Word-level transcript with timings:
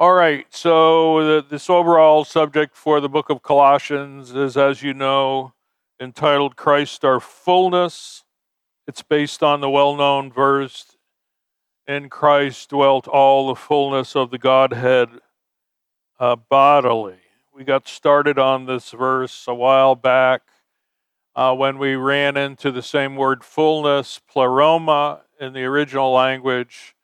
All 0.00 0.14
right, 0.14 0.46
so 0.48 1.22
the, 1.22 1.46
this 1.46 1.68
overall 1.68 2.24
subject 2.24 2.74
for 2.74 3.02
the 3.02 3.08
book 3.10 3.28
of 3.28 3.42
Colossians 3.42 4.34
is, 4.34 4.56
as 4.56 4.82
you 4.82 4.94
know, 4.94 5.52
entitled 6.00 6.56
Christ 6.56 7.04
Our 7.04 7.20
Fullness. 7.20 8.24
It's 8.86 9.02
based 9.02 9.42
on 9.42 9.60
the 9.60 9.68
well 9.68 9.94
known 9.94 10.32
verse 10.32 10.96
In 11.86 12.08
Christ 12.08 12.70
dwelt 12.70 13.08
all 13.08 13.48
the 13.48 13.54
fullness 13.54 14.16
of 14.16 14.30
the 14.30 14.38
Godhead 14.38 15.10
uh, 16.18 16.36
bodily. 16.36 17.18
We 17.54 17.64
got 17.64 17.86
started 17.86 18.38
on 18.38 18.64
this 18.64 18.92
verse 18.92 19.44
a 19.46 19.54
while 19.54 19.96
back 19.96 20.40
uh, 21.36 21.54
when 21.54 21.76
we 21.76 21.94
ran 21.96 22.38
into 22.38 22.70
the 22.70 22.80
same 22.80 23.16
word 23.16 23.44
fullness, 23.44 24.18
pleroma, 24.26 25.24
in 25.38 25.52
the 25.52 25.64
original 25.64 26.10
language 26.10 26.94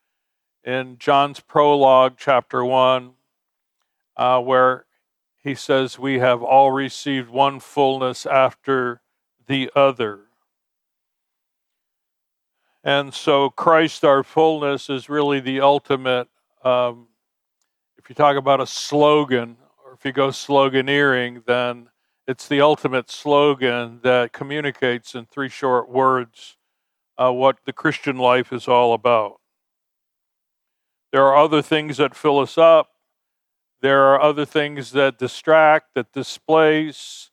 in 0.67 0.97
John's 0.99 1.39
prologue, 1.39 2.15
chapter 2.17 2.63
1, 2.63 3.11
uh, 4.17 4.41
where 4.41 4.85
he 5.41 5.55
says, 5.55 5.97
We 5.97 6.19
have 6.19 6.43
all 6.43 6.71
received 6.71 7.29
one 7.29 7.61
fullness 7.61 8.25
after 8.25 8.99
the 9.47 9.71
other. 9.77 10.25
And 12.83 13.13
so, 13.13 13.49
Christ, 13.49 14.03
our 14.03 14.23
fullness, 14.23 14.89
is 14.89 15.07
really 15.07 15.39
the 15.39 15.61
ultimate. 15.61 16.27
Um, 16.65 17.07
if 17.97 18.09
you 18.09 18.15
talk 18.15 18.35
about 18.35 18.59
a 18.59 18.67
slogan, 18.67 19.55
or 19.85 19.93
if 19.93 20.03
you 20.03 20.11
go 20.11 20.29
sloganeering, 20.29 21.45
then 21.45 21.87
it's 22.27 22.49
the 22.49 22.59
ultimate 22.59 23.09
slogan 23.09 24.01
that 24.03 24.33
communicates 24.33 25.15
in 25.15 25.27
three 25.27 25.49
short 25.49 25.87
words 25.87 26.57
uh, 27.17 27.31
what 27.31 27.59
the 27.65 27.71
Christian 27.71 28.17
life 28.17 28.51
is 28.51 28.67
all 28.67 28.93
about. 28.93 29.39
There 31.11 31.23
are 31.23 31.37
other 31.37 31.61
things 31.61 31.97
that 31.97 32.15
fill 32.15 32.39
us 32.39 32.57
up. 32.57 32.89
There 33.81 34.03
are 34.03 34.21
other 34.21 34.45
things 34.45 34.91
that 34.91 35.17
distract, 35.17 35.93
that 35.95 36.11
displace, 36.11 37.29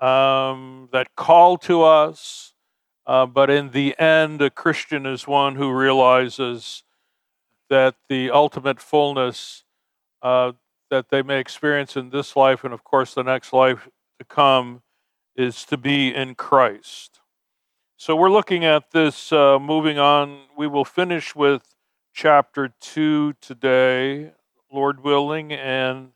um, 0.00 0.88
that 0.92 1.16
call 1.16 1.56
to 1.58 1.82
us. 1.82 2.52
Uh, 3.06 3.26
but 3.26 3.48
in 3.48 3.70
the 3.70 3.98
end, 3.98 4.42
a 4.42 4.50
Christian 4.50 5.06
is 5.06 5.26
one 5.26 5.56
who 5.56 5.72
realizes 5.72 6.84
that 7.70 7.94
the 8.08 8.30
ultimate 8.30 8.80
fullness 8.80 9.64
uh, 10.22 10.52
that 10.90 11.10
they 11.10 11.22
may 11.22 11.38
experience 11.38 11.96
in 11.96 12.10
this 12.10 12.36
life 12.36 12.64
and, 12.64 12.72
of 12.74 12.84
course, 12.84 13.14
the 13.14 13.22
next 13.22 13.52
life 13.52 13.88
to 14.18 14.24
come 14.24 14.82
is 15.36 15.64
to 15.64 15.76
be 15.76 16.14
in 16.14 16.34
Christ. 16.34 17.20
So 17.96 18.14
we're 18.14 18.30
looking 18.30 18.64
at 18.64 18.90
this, 18.90 19.32
uh, 19.32 19.58
moving 19.58 19.98
on. 19.98 20.42
We 20.56 20.66
will 20.66 20.84
finish 20.84 21.34
with 21.34 21.62
chapter 22.20 22.74
2 22.80 23.32
today, 23.40 24.32
Lord 24.72 25.04
willing, 25.04 25.52
and 25.52 26.08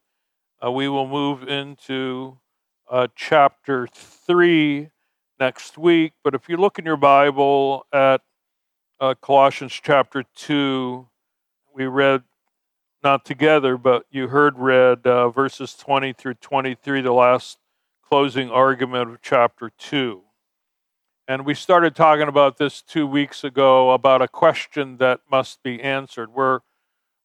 uh, 0.60 0.68
we 0.68 0.88
will 0.88 1.06
move 1.06 1.44
into 1.44 2.40
uh, 2.90 3.06
chapter 3.14 3.86
3 3.86 4.90
next 5.38 5.78
week. 5.78 6.14
But 6.24 6.34
if 6.34 6.48
you 6.48 6.56
look 6.56 6.80
in 6.80 6.84
your 6.84 6.96
Bible 6.96 7.86
at 7.92 8.20
uh, 8.98 9.14
Colossians 9.22 9.78
chapter 9.80 10.24
2, 10.34 11.06
we 11.72 11.86
read 11.86 12.24
not 13.04 13.24
together, 13.24 13.76
but 13.76 14.04
you 14.10 14.26
heard 14.26 14.58
read 14.58 15.06
uh, 15.06 15.30
verses 15.30 15.72
20 15.74 16.14
through 16.14 16.34
23, 16.34 17.02
the 17.02 17.12
last 17.12 17.58
closing 18.04 18.50
argument 18.50 19.08
of 19.08 19.22
chapter 19.22 19.70
2. 19.78 20.20
And 21.28 21.46
we 21.46 21.54
started 21.54 21.94
talking 21.94 22.26
about 22.26 22.58
this 22.58 22.82
two 22.82 23.06
weeks 23.06 23.44
ago 23.44 23.92
about 23.92 24.22
a 24.22 24.28
question 24.28 24.96
that 24.96 25.20
must 25.30 25.62
be 25.62 25.80
answered. 25.80 26.32
We're, 26.34 26.60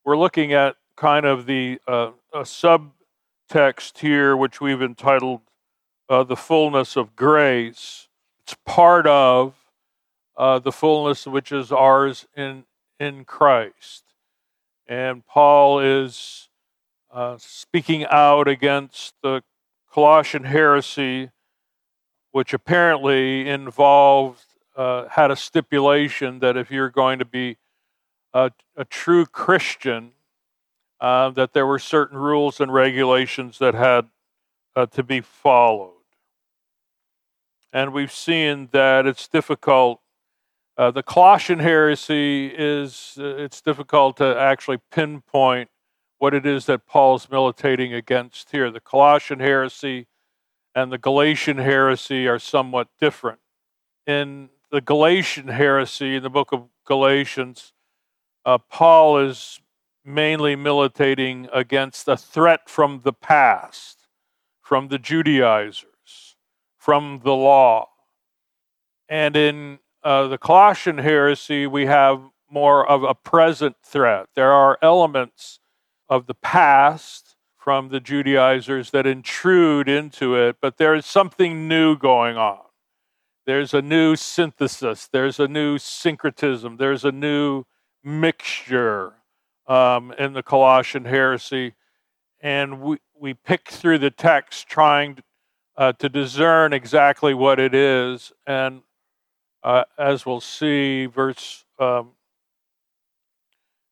we're 0.05 0.17
looking 0.17 0.53
at 0.53 0.75
kind 0.95 1.25
of 1.25 1.47
the 1.47 1.79
uh, 1.87 2.11
a 2.31 2.41
subtext 2.41 3.97
here, 3.97 4.37
which 4.37 4.61
we've 4.61 4.83
entitled 4.83 5.41
uh, 6.09 6.23
The 6.23 6.35
Fullness 6.35 6.95
of 6.95 7.15
Grace. 7.15 8.07
It's 8.43 8.55
part 8.65 9.07
of 9.07 9.55
uh, 10.37 10.59
the 10.59 10.71
fullness 10.71 11.25
which 11.25 11.51
is 11.51 11.71
ours 11.71 12.27
in, 12.35 12.65
in 12.99 13.25
Christ. 13.25 14.03
And 14.87 15.25
Paul 15.25 15.79
is 15.79 16.49
uh, 17.11 17.37
speaking 17.39 18.05
out 18.05 18.47
against 18.47 19.15
the 19.23 19.41
Colossian 19.91 20.43
heresy 20.43 21.31
which 22.37 22.53
apparently 22.53 23.49
involved, 23.49 24.45
uh, 24.75 25.07
had 25.09 25.31
a 25.31 25.35
stipulation 25.35 26.37
that 26.37 26.55
if 26.55 26.69
you're 26.69 26.91
going 26.91 27.17
to 27.17 27.25
be 27.25 27.57
a, 28.31 28.51
a 28.75 28.85
true 28.85 29.25
Christian, 29.25 30.11
uh, 31.01 31.31
that 31.31 31.53
there 31.53 31.65
were 31.65 31.79
certain 31.79 32.15
rules 32.15 32.61
and 32.61 32.71
regulations 32.71 33.57
that 33.57 33.73
had 33.73 34.05
uh, 34.75 34.85
to 34.85 35.01
be 35.01 35.19
followed. 35.19 35.93
And 37.73 37.91
we've 37.91 38.11
seen 38.11 38.69
that 38.71 39.07
it's 39.07 39.27
difficult. 39.27 39.99
Uh, 40.77 40.91
the 40.91 41.01
Colossian 41.01 41.57
heresy 41.57 42.53
is, 42.55 43.17
uh, 43.19 43.35
it's 43.37 43.61
difficult 43.61 44.17
to 44.17 44.37
actually 44.37 44.77
pinpoint 44.91 45.71
what 46.19 46.35
it 46.35 46.45
is 46.45 46.67
that 46.67 46.85
Paul's 46.85 47.31
militating 47.31 47.95
against 47.95 48.51
here. 48.51 48.69
The 48.69 48.79
Colossian 48.79 49.39
heresy 49.39 50.05
and 50.77 50.91
the 50.91 50.99
Galatian 50.99 51.57
heresy 51.57 52.27
are 52.27 52.37
somewhat 52.37 52.87
different. 52.99 53.39
In 54.05 54.49
the 54.69 54.79
Galatian 54.79 55.47
heresy, 55.47 56.17
in 56.17 56.21
the 56.21 56.29
book 56.29 56.51
of 56.51 56.67
Galatians, 56.85 57.73
uh, 58.45 58.59
Paul 58.59 59.17
is 59.17 59.59
mainly 60.05 60.55
militating 60.55 61.49
against 61.51 62.07
a 62.07 62.15
threat 62.15 62.69
from 62.69 63.01
the 63.03 63.11
past, 63.11 64.05
from 64.61 64.89
the 64.89 64.99
Judaizers, 64.99 66.35
from 66.77 67.21
the 67.23 67.33
law. 67.33 67.89
And 69.09 69.35
in 69.35 69.79
uh, 70.03 70.27
the 70.27 70.37
Colossian 70.37 70.99
heresy, 70.99 71.65
we 71.65 71.87
have 71.87 72.21
more 72.51 72.87
of 72.87 73.01
a 73.01 73.15
present 73.15 73.77
threat. 73.83 74.27
There 74.35 74.51
are 74.51 74.77
elements 74.83 75.57
of 76.07 76.27
the 76.27 76.35
past 76.35 77.26
from 77.67 77.89
the 77.89 77.99
Judaizers 77.99 78.91
that 78.91 79.05
intrude 79.05 79.89
into 79.89 80.35
it, 80.35 80.55
but 80.61 80.77
there 80.77 80.95
is 80.95 81.05
something 81.05 81.67
new 81.67 81.97
going 81.97 82.37
on. 82.37 82.61
There's 83.45 83.73
a 83.73 83.81
new 83.81 84.15
synthesis, 84.15 85.09
there's 85.11 85.37
a 85.37 85.49
new 85.49 85.77
syncretism, 85.77 86.77
there's 86.77 87.03
a 87.03 87.11
new 87.11 87.65
mixture 88.01 89.15
um, 89.67 90.13
in 90.13 90.31
the 90.31 90.41
Colossian 90.41 91.03
heresy. 91.03 91.73
And 92.39 92.79
we, 92.79 92.99
we 93.19 93.33
pick 93.33 93.67
through 93.67 93.97
the 93.97 94.11
text 94.11 94.69
trying 94.69 95.21
uh, 95.75 95.91
to 95.91 96.07
discern 96.07 96.71
exactly 96.71 97.33
what 97.33 97.59
it 97.59 97.75
is. 97.75 98.31
And 98.45 98.83
uh, 99.61 99.83
as 99.97 100.25
we'll 100.25 100.39
see, 100.39 101.05
verse 101.05 101.65
um, 101.79 102.11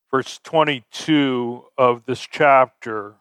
verse 0.09 0.39
22 0.45 1.65
of 1.77 2.05
this 2.05 2.21
chapter 2.21 3.15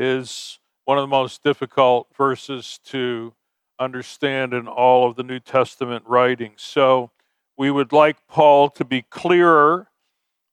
is 0.00 0.58
one 0.86 0.96
of 0.96 1.02
the 1.02 1.08
most 1.08 1.42
difficult 1.42 2.08
verses 2.16 2.80
to 2.86 3.34
understand 3.78 4.54
in 4.54 4.66
all 4.66 5.06
of 5.06 5.14
the 5.14 5.22
New 5.22 5.38
Testament 5.38 6.04
writings. 6.06 6.62
So 6.62 7.10
we 7.58 7.70
would 7.70 7.92
like 7.92 8.16
Paul 8.26 8.70
to 8.70 8.84
be 8.84 9.02
clearer, 9.02 9.88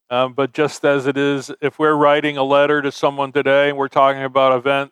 um, 0.09 0.33
but 0.33 0.53
just 0.53 0.83
as 0.83 1.07
it 1.07 1.17
is, 1.17 1.49
if 1.61 1.79
we're 1.79 1.95
writing 1.95 2.35
a 2.35 2.43
letter 2.43 2.81
to 2.81 2.91
someone 2.91 3.31
today 3.31 3.69
and 3.69 3.77
we're 3.77 3.87
talking 3.87 4.23
about 4.23 4.51
an 4.51 4.59
event 4.59 4.91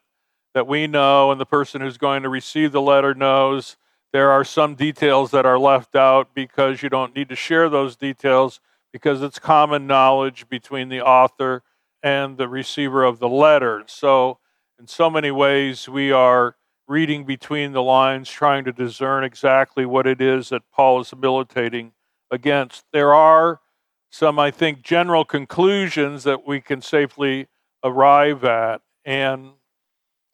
that 0.54 0.68
we 0.68 0.88
know 0.88 1.32
and 1.32 1.40
the 1.40 1.46
person 1.46 1.82
who's 1.82 1.98
going 1.98 2.24
to 2.24 2.30
receive 2.30 2.72
the 2.72 2.82
letter 2.82 3.14
knows, 3.14 3.76
there 4.14 4.32
are 4.32 4.46
some 4.46 4.76
details 4.76 5.32
that 5.32 5.46
are 5.46 5.60
left 5.60 5.98
out 5.98 6.34
because 6.34 6.82
you 6.82 6.88
don't 6.88 7.14
need 7.14 7.28
to 7.28 7.36
share 7.36 7.68
those 7.68 7.98
details 7.98 8.62
because 8.94 9.22
it's 9.22 9.38
common 9.38 9.86
knowledge 9.86 10.48
between 10.48 10.88
the 10.88 11.02
author 11.02 11.62
and 12.02 12.38
the 12.38 12.48
receiver 12.48 13.04
of 13.04 13.20
the 13.20 13.28
letter. 13.28 13.84
So 13.88 14.40
in 14.80 14.88
so 14.88 15.10
many 15.10 15.32
ways, 15.32 15.88
we 15.88 16.12
are 16.12 16.56
reading 16.88 17.26
between 17.26 17.72
the 17.72 17.82
lines, 17.82 18.30
trying 18.30 18.66
to 18.66 18.72
discern 18.72 19.24
exactly 19.24 19.86
what 19.86 20.06
it 20.06 20.22
is 20.22 20.50
that 20.50 20.62
Paul 20.72 21.02
is 21.02 21.14
militating 21.16 21.94
against. 22.30 22.84
There 22.92 23.14
are 23.14 23.62
some, 24.10 24.38
I 24.38 24.52
think, 24.52 24.82
general 24.82 25.26
conclusions 25.26 26.24
that 26.24 26.46
we 26.46 26.62
can 26.62 26.82
safely 26.82 27.48
arrive 27.84 28.44
at, 28.44 28.82
and 29.04 29.54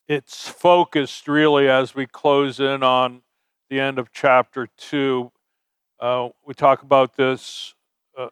it's 0.07 0.47
focused 0.47 1.27
really 1.27 1.69
as 1.69 1.95
we 1.95 2.05
close 2.05 2.59
in 2.59 2.83
on 2.83 3.21
the 3.69 3.79
end 3.79 3.99
of 3.99 4.11
chapter 4.11 4.67
two. 4.77 5.31
Uh, 5.99 6.29
we 6.45 6.53
talk 6.53 6.81
about 6.81 7.15
this 7.15 7.75
uh, 8.17 8.27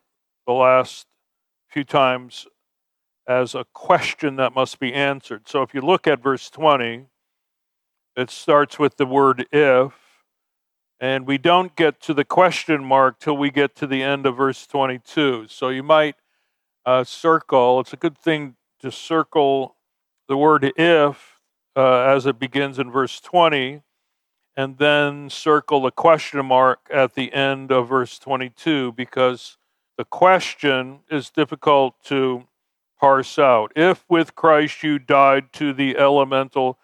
the 0.46 0.54
last 0.54 1.06
few 1.70 1.84
times 1.84 2.48
as 3.30 3.54
a 3.54 3.64
question 3.74 4.38
that 4.38 4.56
must 4.56 4.80
be 4.80 4.92
answered. 4.92 5.48
So 5.48 5.62
if 5.62 5.76
you 5.76 5.82
look 5.82 6.08
at 6.08 6.20
verse 6.20 6.50
20, 6.50 7.06
it 8.16 8.32
starts 8.32 8.80
with 8.80 8.98
the 8.98 9.06
word 9.06 9.48
if, 9.52 9.94
and 11.00 11.28
we 11.28 11.38
don't 11.38 11.76
get 11.76 12.02
to 12.02 12.14
the 12.16 12.26
question 12.26 12.84
mark 12.84 13.20
till 13.20 13.38
we 13.38 13.52
get 13.52 13.76
to 13.76 13.88
the 13.88 14.02
end 14.02 14.26
of 14.26 14.36
verse 14.36 14.66
22. 14.66 15.46
So 15.48 15.70
you 15.70 15.84
might 15.84 16.16
uh, 16.88 17.04
circle, 17.04 17.80
it's 17.80 17.94
a 17.94 17.98
good 17.98 18.18
thing 18.18 18.56
to 18.80 18.92
circle 18.92 19.76
the 20.28 20.36
word 20.36 20.74
if 20.76 21.40
uh, 21.76 22.00
as 22.00 22.26
it 22.26 22.40
begins 22.40 22.80
in 22.80 22.90
verse 22.90 23.20
20, 23.20 23.84
and 24.58 24.80
then 24.80 25.30
circle 25.30 25.84
the 25.84 25.92
question 25.92 26.44
mark 26.48 26.80
at 26.92 27.14
the 27.14 27.32
end 27.32 27.72
of 27.72 27.90
verse 27.90 28.18
22 28.18 28.94
because 28.94 29.58
the 30.00 30.04
question 30.04 31.02
is 31.12 31.30
difficult 31.30 31.94
to 32.06 32.48
parse 33.00 33.40
out. 33.40 33.72
If 33.76 34.06
with 34.10 34.36
Christ 34.36 34.84
you 34.84 35.00
died 35.00 35.54
to 35.54 35.74
the 35.74 35.98
elemental 35.98 36.80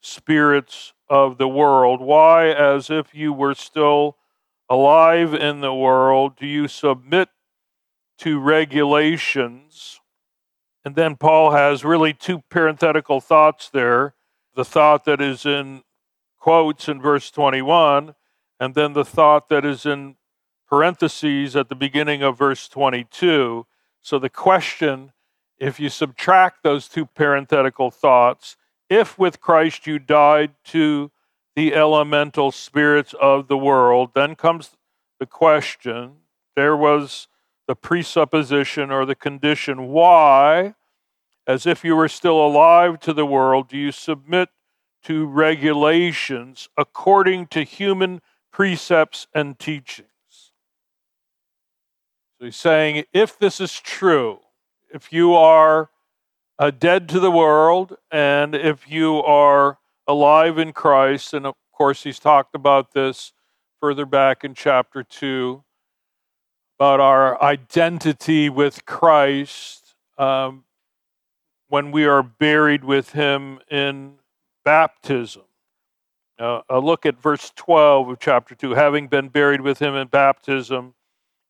spirits 0.00 0.92
of 1.08 1.38
the 1.38 1.48
world, 1.48 2.00
why, 2.00 2.48
as 2.48 2.90
if 2.90 3.14
you 3.14 3.32
were 3.32 3.54
still 3.54 4.16
alive 4.68 5.34
in 5.34 5.60
the 5.60 5.74
world, 5.74 6.36
do 6.36 6.46
you 6.46 6.68
submit 6.68 7.28
to 8.18 8.38
regulations? 8.38 10.00
And 10.84 10.94
then 10.94 11.16
Paul 11.16 11.52
has 11.52 11.84
really 11.84 12.12
two 12.12 12.42
parenthetical 12.50 13.20
thoughts 13.20 13.68
there 13.68 14.14
the 14.54 14.64
thought 14.64 15.04
that 15.04 15.20
is 15.20 15.46
in 15.46 15.82
quotes 16.38 16.88
in 16.88 17.00
verse 17.00 17.30
21, 17.30 18.14
and 18.58 18.74
then 18.74 18.92
the 18.94 19.04
thought 19.04 19.48
that 19.48 19.64
is 19.64 19.86
in 19.86 20.16
parentheses 20.68 21.54
at 21.54 21.68
the 21.68 21.74
beginning 21.74 22.22
of 22.22 22.38
verse 22.38 22.68
22. 22.68 23.66
So 24.00 24.18
the 24.18 24.30
question, 24.30 25.12
if 25.60 25.78
you 25.78 25.90
subtract 25.90 26.62
those 26.62 26.88
two 26.88 27.04
parenthetical 27.04 27.90
thoughts, 27.90 28.56
if 28.88 29.18
with 29.18 29.40
Christ 29.40 29.86
you 29.86 29.98
died 29.98 30.52
to 30.64 31.12
the 31.54 31.74
elemental 31.74 32.50
spirits 32.50 33.14
of 33.20 33.46
the 33.46 33.58
world, 33.58 34.10
then 34.14 34.34
comes 34.34 34.70
the 35.20 35.26
question 35.26 36.16
there 36.56 36.76
was 36.76 37.28
the 37.68 37.76
presupposition 37.76 38.90
or 38.90 39.04
the 39.04 39.14
condition 39.14 39.88
why, 39.88 40.74
as 41.46 41.66
if 41.66 41.84
you 41.84 41.94
were 41.94 42.08
still 42.08 42.44
alive 42.44 42.98
to 43.00 43.12
the 43.12 43.26
world, 43.26 43.68
do 43.68 43.76
you 43.76 43.92
submit 43.92 44.48
to 45.04 45.26
regulations 45.26 46.68
according 46.76 47.46
to 47.46 47.62
human 47.62 48.20
precepts 48.50 49.26
and 49.34 49.58
teachings? 49.58 50.08
So 52.38 52.46
he's 52.46 52.56
saying 52.56 53.04
if 53.12 53.38
this 53.38 53.60
is 53.60 53.78
true, 53.78 54.40
if 54.92 55.12
you 55.12 55.34
are 55.34 55.90
uh, 56.58 56.70
dead 56.70 57.08
to 57.08 57.20
the 57.20 57.30
world, 57.30 57.96
and 58.10 58.54
if 58.54 58.90
you 58.90 59.22
are 59.22 59.78
alive 60.06 60.58
in 60.58 60.72
Christ, 60.72 61.32
and 61.32 61.46
of 61.46 61.54
course, 61.72 62.02
he's 62.02 62.18
talked 62.18 62.54
about 62.54 62.92
this 62.92 63.32
further 63.80 64.04
back 64.04 64.44
in 64.44 64.54
chapter 64.54 65.02
2 65.02 65.62
about 66.78 67.00
our 67.00 67.42
identity 67.42 68.48
with 68.48 68.84
Christ 68.86 69.94
um, 70.18 70.64
when 71.68 71.92
we 71.92 72.06
are 72.06 72.22
buried 72.22 72.84
with 72.84 73.12
him 73.12 73.60
in 73.70 74.14
baptism. 74.64 75.42
Uh, 76.38 76.62
a 76.70 76.80
look 76.80 77.04
at 77.04 77.20
verse 77.20 77.52
12 77.54 78.08
of 78.08 78.18
chapter 78.18 78.54
2 78.54 78.72
having 78.72 79.08
been 79.08 79.28
buried 79.28 79.60
with 79.60 79.78
him 79.78 79.94
in 79.94 80.08
baptism 80.08 80.94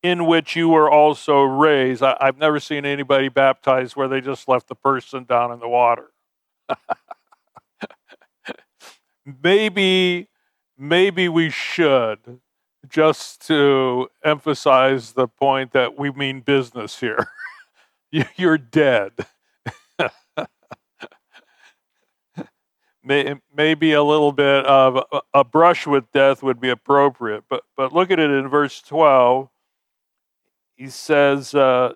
in 0.03 0.25
which 0.25 0.55
you 0.55 0.69
were 0.69 0.89
also 0.89 1.41
raised. 1.41 2.01
I, 2.01 2.17
have 2.21 2.37
never 2.37 2.59
seen 2.59 2.85
anybody 2.85 3.29
baptized 3.29 3.95
where 3.95 4.07
they 4.07 4.21
just 4.21 4.47
left 4.47 4.67
the 4.67 4.75
person 4.75 5.25
down 5.25 5.51
in 5.51 5.59
the 5.59 5.67
water. 5.67 6.11
maybe, 9.43 10.27
maybe 10.77 11.29
we 11.29 11.49
should, 11.49 12.39
just 12.89 13.45
to 13.47 14.09
emphasize 14.23 15.13
the 15.13 15.27
point 15.27 15.71
that 15.73 15.97
we 15.97 16.11
mean 16.11 16.41
business 16.41 16.99
here. 16.99 17.27
You're 18.35 18.57
dead. 18.57 19.11
maybe 23.03 23.93
a 23.93 24.03
little 24.03 24.31
bit 24.31 24.65
of 24.65 25.03
a 25.33 25.43
brush 25.43 25.85
with 25.87 26.11
death 26.11 26.43
would 26.43 26.59
be 26.59 26.69
appropriate, 26.69 27.43
but 27.49 27.63
but 27.75 27.93
look 27.93 28.11
at 28.11 28.19
it 28.19 28.29
in 28.29 28.47
verse 28.47 28.81
twelve 28.81 29.49
he 30.81 30.89
says, 30.89 31.53
uh, 31.53 31.93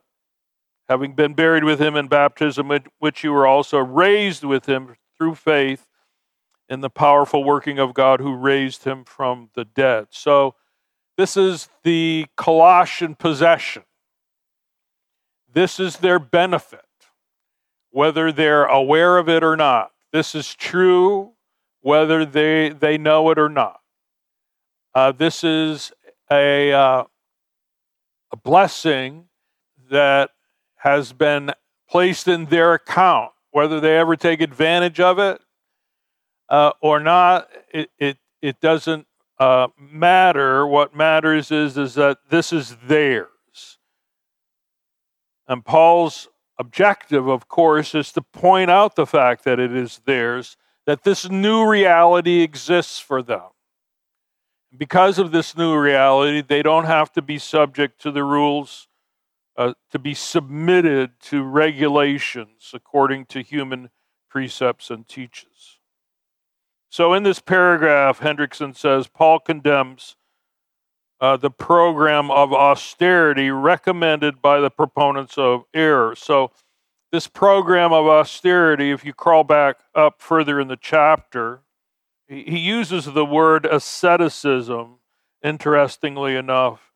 having 0.87 1.13
been 1.13 1.33
buried 1.33 1.63
with 1.63 1.81
him 1.81 1.95
in 1.95 2.07
baptism, 2.07 2.69
which 2.99 3.23
you 3.23 3.33
were 3.33 3.47
also 3.47 3.79
raised 3.79 4.43
with 4.43 4.67
him 4.67 4.95
through 5.17 5.33
faith 5.33 5.87
in 6.69 6.81
the 6.81 6.89
powerful 6.91 7.43
working 7.43 7.79
of 7.79 7.95
God 7.95 8.19
who 8.19 8.35
raised 8.35 8.83
him 8.83 9.03
from 9.03 9.49
the 9.55 9.65
dead. 9.65 10.09
So, 10.11 10.53
this 11.17 11.35
is 11.35 11.67
the 11.83 12.27
Colossian 12.37 13.15
possession. 13.15 13.81
This 15.51 15.79
is 15.79 15.97
their 15.97 16.19
benefit, 16.19 16.85
whether 17.89 18.31
they're 18.31 18.65
aware 18.65 19.17
of 19.17 19.27
it 19.27 19.43
or 19.43 19.57
not. 19.57 19.93
This 20.13 20.35
is 20.35 20.53
true, 20.53 21.31
whether 21.81 22.23
they, 22.23 22.69
they 22.69 22.99
know 22.99 23.31
it 23.31 23.39
or 23.39 23.49
not. 23.49 23.79
Uh, 24.93 25.11
this 25.11 25.43
is 25.43 25.91
a, 26.29 26.71
uh, 26.71 27.03
a 28.35 28.37
blessing 28.37 29.25
that 29.89 30.29
has 30.75 31.13
been 31.13 31.51
placed 31.89 32.27
in 32.27 32.45
their 32.45 32.73
account, 32.73 33.31
whether 33.51 33.79
they 33.79 33.97
ever 33.97 34.15
take 34.15 34.41
advantage 34.41 34.99
of 34.99 35.19
it 35.19 35.39
uh, 36.49 36.71
or 36.81 36.99
not, 36.99 37.47
it, 37.73 37.89
it, 37.97 38.17
it 38.41 38.59
doesn't 38.59 39.07
uh, 39.39 39.67
matter. 39.79 40.67
What 40.67 40.95
matters 40.95 41.49
is, 41.49 41.77
is 41.77 41.93
that 41.95 42.17
this 42.29 42.51
is 42.51 42.75
theirs. 42.85 43.29
And 45.47 45.63
Paul's 45.63 46.27
objective, 46.59 47.27
of 47.27 47.47
course, 47.47 47.95
is 47.95 48.11
to 48.13 48.21
point 48.21 48.69
out 48.69 48.95
the 48.95 49.05
fact 49.05 49.45
that 49.45 49.59
it 49.59 49.73
is 49.73 50.01
theirs, 50.05 50.57
that 50.85 51.03
this 51.03 51.29
new 51.29 51.65
reality 51.65 52.41
exists 52.41 52.99
for 52.99 53.21
them 53.21 53.54
because 54.77 55.19
of 55.19 55.31
this 55.31 55.55
new 55.55 55.77
reality, 55.77 56.41
they 56.41 56.61
don't 56.61 56.85
have 56.85 57.11
to 57.13 57.21
be 57.21 57.37
subject 57.37 58.01
to 58.01 58.11
the 58.11 58.23
rules, 58.23 58.87
uh, 59.57 59.73
to 59.91 59.99
be 59.99 60.13
submitted 60.13 61.19
to 61.21 61.43
regulations 61.43 62.71
according 62.73 63.25
to 63.27 63.41
human 63.41 63.89
precepts 64.29 64.89
and 64.89 65.07
teaches. 65.07 65.79
So, 66.89 67.13
in 67.13 67.23
this 67.23 67.39
paragraph, 67.39 68.19
Hendriksen 68.19 68.75
says 68.75 69.07
Paul 69.07 69.39
condemns 69.39 70.15
uh, 71.19 71.37
the 71.37 71.51
program 71.51 72.29
of 72.31 72.53
austerity 72.53 73.49
recommended 73.49 74.41
by 74.41 74.59
the 74.59 74.69
proponents 74.69 75.37
of 75.37 75.63
error. 75.73 76.15
So, 76.15 76.51
this 77.11 77.27
program 77.27 77.93
of 77.93 78.07
austerity, 78.07 78.91
if 78.91 79.05
you 79.05 79.13
crawl 79.13 79.43
back 79.43 79.77
up 79.93 80.21
further 80.21 80.59
in 80.59 80.67
the 80.67 80.77
chapter, 80.77 81.61
he 82.27 82.59
uses 82.59 83.05
the 83.05 83.25
word 83.25 83.65
asceticism, 83.65 84.99
interestingly 85.43 86.35
enough, 86.35 86.91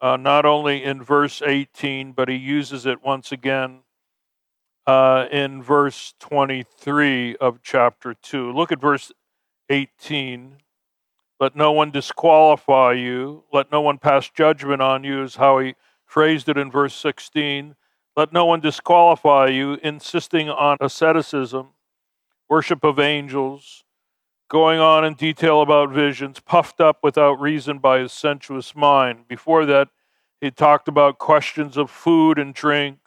uh, 0.00 0.16
not 0.16 0.44
only 0.44 0.82
in 0.82 1.02
verse 1.02 1.40
18, 1.40 2.12
but 2.12 2.28
he 2.28 2.36
uses 2.36 2.84
it 2.84 3.02
once 3.02 3.32
again 3.32 3.80
uh, 4.86 5.26
in 5.32 5.62
verse 5.62 6.14
23 6.20 7.36
of 7.36 7.62
chapter 7.62 8.14
2. 8.14 8.52
Look 8.52 8.70
at 8.70 8.80
verse 8.80 9.12
18. 9.70 10.58
Let 11.40 11.56
no 11.56 11.72
one 11.72 11.90
disqualify 11.90 12.92
you. 12.92 13.44
Let 13.52 13.72
no 13.72 13.80
one 13.80 13.98
pass 13.98 14.28
judgment 14.28 14.82
on 14.82 15.04
you, 15.04 15.22
is 15.22 15.36
how 15.36 15.58
he 15.58 15.74
phrased 16.04 16.48
it 16.48 16.58
in 16.58 16.70
verse 16.70 16.94
16. 16.94 17.74
Let 18.16 18.32
no 18.32 18.44
one 18.44 18.60
disqualify 18.60 19.48
you, 19.48 19.78
insisting 19.82 20.48
on 20.48 20.76
asceticism, 20.80 21.68
worship 22.48 22.84
of 22.84 23.00
angels, 23.00 23.84
going 24.48 24.78
on 24.78 25.04
in 25.04 25.14
detail 25.14 25.62
about 25.62 25.90
visions, 25.90 26.40
puffed 26.40 26.80
up 26.80 26.98
without 27.02 27.40
reason 27.40 27.78
by 27.78 28.00
his 28.00 28.12
sensuous 28.12 28.74
mind. 28.74 29.26
Before 29.28 29.64
that, 29.66 29.88
he 30.40 30.50
talked 30.50 30.88
about 30.88 31.18
questions 31.18 31.76
of 31.76 31.90
food 31.90 32.38
and 32.38 32.54
drink, 32.54 32.98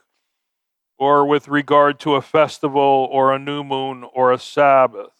or 0.97 1.25
with 1.25 1.47
regard 1.47 1.99
to 1.99 2.15
a 2.15 2.21
festival, 2.21 3.07
or 3.11 3.31
a 3.31 3.39
new 3.39 3.63
moon, 3.63 4.03
or 4.13 4.31
a 4.31 4.39
Sabbath. 4.39 5.11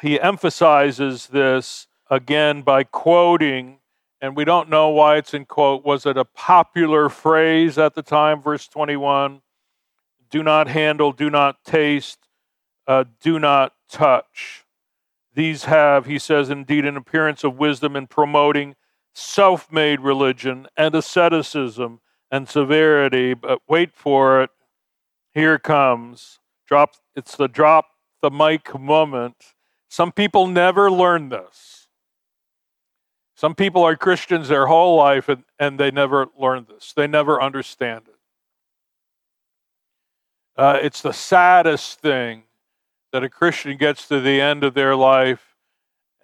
He 0.00 0.20
emphasizes 0.20 1.26
this 1.26 1.88
again 2.08 2.62
by 2.62 2.84
quoting, 2.84 3.80
and 4.20 4.36
we 4.36 4.44
don't 4.44 4.68
know 4.68 4.90
why 4.90 5.16
it's 5.16 5.34
in 5.34 5.44
quote. 5.44 5.84
Was 5.84 6.06
it 6.06 6.16
a 6.16 6.24
popular 6.24 7.08
phrase 7.08 7.78
at 7.78 7.94
the 7.94 8.02
time? 8.02 8.40
Verse 8.40 8.68
21 8.68 9.42
Do 10.30 10.42
not 10.44 10.68
handle, 10.68 11.10
do 11.10 11.30
not 11.30 11.64
taste, 11.64 12.20
uh, 12.86 13.04
do 13.20 13.40
not 13.40 13.74
touch. 13.90 14.64
These 15.38 15.66
have, 15.66 16.06
he 16.06 16.18
says, 16.18 16.50
indeed 16.50 16.84
an 16.84 16.96
appearance 16.96 17.44
of 17.44 17.56
wisdom 17.56 17.94
in 17.94 18.08
promoting 18.08 18.74
self 19.14 19.70
made 19.70 20.00
religion 20.00 20.66
and 20.76 20.92
asceticism 20.96 22.00
and 22.28 22.48
severity. 22.48 23.34
But 23.34 23.60
wait 23.68 23.94
for 23.94 24.42
it. 24.42 24.50
Here 25.32 25.56
comes. 25.56 26.40
Drop, 26.66 26.96
it's 27.14 27.36
the 27.36 27.46
drop 27.46 27.86
the 28.20 28.32
mic 28.32 28.76
moment. 28.76 29.54
Some 29.88 30.10
people 30.10 30.48
never 30.48 30.90
learn 30.90 31.28
this. 31.28 31.86
Some 33.36 33.54
people 33.54 33.84
are 33.84 33.94
Christians 33.94 34.48
their 34.48 34.66
whole 34.66 34.96
life 34.96 35.28
and, 35.28 35.44
and 35.56 35.78
they 35.78 35.92
never 35.92 36.26
learn 36.36 36.66
this, 36.68 36.92
they 36.96 37.06
never 37.06 37.40
understand 37.40 38.06
it. 38.08 38.18
Uh, 40.60 40.80
it's 40.82 41.00
the 41.00 41.12
saddest 41.12 42.00
thing 42.00 42.42
that 43.12 43.24
a 43.24 43.28
Christian 43.28 43.76
gets 43.76 44.06
to 44.08 44.20
the 44.20 44.40
end 44.40 44.64
of 44.64 44.74
their 44.74 44.94
life 44.94 45.56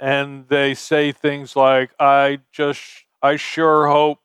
and 0.00 0.48
they 0.48 0.74
say 0.74 1.12
things 1.12 1.56
like, 1.56 1.90
I 1.98 2.40
just, 2.52 2.82
I 3.22 3.36
sure 3.36 3.86
hope 3.86 4.18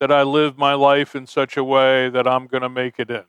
that 0.00 0.10
I 0.10 0.22
live 0.22 0.58
my 0.58 0.74
life 0.74 1.14
in 1.14 1.26
such 1.26 1.56
a 1.56 1.62
way 1.62 2.08
that 2.08 2.26
I'm 2.26 2.46
going 2.46 2.62
to 2.62 2.68
make 2.68 2.98
it 2.98 3.10
in. 3.10 3.24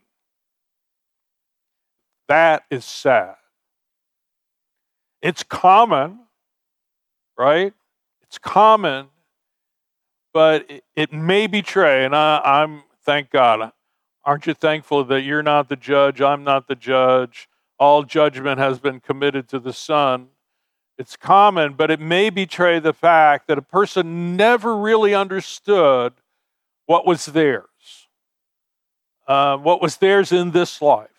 That 2.27 2.63
is 2.71 2.85
sad. 2.85 3.35
It's 5.21 5.43
common, 5.43 6.19
right? 7.37 7.73
It's 8.23 8.37
common, 8.37 9.07
but 10.33 10.69
it, 10.69 10.83
it 10.95 11.13
may 11.13 11.47
betray, 11.47 12.05
and 12.05 12.15
I, 12.15 12.41
I'm, 12.43 12.83
thank 13.05 13.29
God, 13.29 13.71
aren't 14.25 14.47
you 14.47 14.53
thankful 14.53 15.03
that 15.05 15.21
you're 15.21 15.43
not 15.43 15.69
the 15.69 15.75
judge? 15.75 16.21
I'm 16.21 16.43
not 16.43 16.67
the 16.67 16.75
judge. 16.75 17.47
All 17.83 18.03
judgment 18.03 18.59
has 18.59 18.79
been 18.79 19.01
committed 19.01 19.49
to 19.49 19.59
the 19.59 19.73
Son. 19.73 20.29
It's 20.97 21.17
common, 21.17 21.73
but 21.73 21.91
it 21.91 21.99
may 21.99 22.29
betray 22.29 22.79
the 22.79 22.93
fact 22.93 23.45
that 23.49 23.57
a 23.57 23.61
person 23.61 24.37
never 24.37 24.77
really 24.77 25.13
understood 25.13 26.13
what 26.85 27.05
was 27.05 27.25
theirs, 27.25 28.07
uh, 29.27 29.57
what 29.57 29.81
was 29.81 29.97
theirs 29.97 30.31
in 30.31 30.51
this 30.51 30.81
life. 30.81 31.09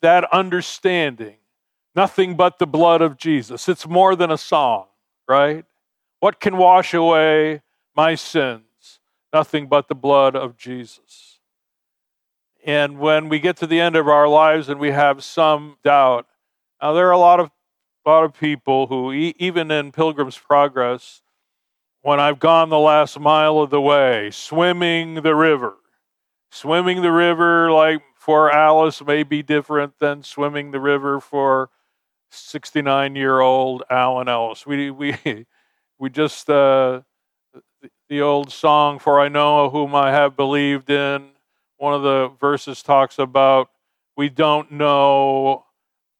That 0.00 0.24
understanding, 0.32 1.36
nothing 1.94 2.34
but 2.34 2.58
the 2.58 2.66
blood 2.66 3.02
of 3.02 3.18
Jesus. 3.18 3.68
It's 3.68 3.86
more 3.86 4.16
than 4.16 4.30
a 4.30 4.38
song, 4.38 4.86
right? 5.28 5.66
What 6.20 6.40
can 6.40 6.56
wash 6.56 6.94
away 6.94 7.60
my 7.94 8.14
sins? 8.14 9.00
Nothing 9.34 9.66
but 9.66 9.88
the 9.88 9.94
blood 9.94 10.34
of 10.34 10.56
Jesus. 10.56 11.31
And 12.64 12.98
when 12.98 13.28
we 13.28 13.40
get 13.40 13.56
to 13.58 13.66
the 13.66 13.80
end 13.80 13.96
of 13.96 14.08
our 14.08 14.28
lives 14.28 14.68
and 14.68 14.78
we 14.78 14.92
have 14.92 15.24
some 15.24 15.76
doubt, 15.82 16.26
now 16.80 16.92
there 16.92 17.08
are 17.08 17.12
a 17.12 17.18
lot 17.18 17.40
of 17.40 17.50
lot 18.04 18.24
of 18.24 18.34
people 18.34 18.88
who, 18.88 19.12
even 19.12 19.70
in 19.70 19.92
Pilgrim's 19.92 20.36
Progress, 20.36 21.22
when 22.02 22.18
I've 22.18 22.40
gone 22.40 22.68
the 22.68 22.78
last 22.78 23.18
mile 23.18 23.58
of 23.58 23.70
the 23.70 23.80
way, 23.80 24.30
swimming 24.32 25.22
the 25.22 25.34
river. 25.34 25.76
Swimming 26.50 27.00
the 27.00 27.12
river, 27.12 27.70
like 27.70 28.02
for 28.14 28.50
Alice, 28.52 29.02
may 29.04 29.22
be 29.22 29.42
different 29.42 29.98
than 30.00 30.22
swimming 30.22 30.70
the 30.70 30.80
river 30.80 31.20
for 31.20 31.70
69 32.30 33.16
year 33.16 33.40
old 33.40 33.84
Alan 33.88 34.28
Ellis. 34.28 34.66
We, 34.66 34.90
we, 34.90 35.16
we 35.98 36.10
just, 36.10 36.50
uh, 36.50 37.02
the 38.08 38.20
old 38.20 38.52
song, 38.52 38.98
For 38.98 39.20
I 39.20 39.28
Know 39.28 39.70
Whom 39.70 39.94
I 39.94 40.10
Have 40.10 40.36
Believed 40.36 40.90
in, 40.90 41.31
one 41.82 41.94
of 41.94 42.02
the 42.02 42.30
verses 42.40 42.80
talks 42.80 43.18
about 43.18 43.68
we 44.16 44.28
don't 44.28 44.70
know 44.70 45.64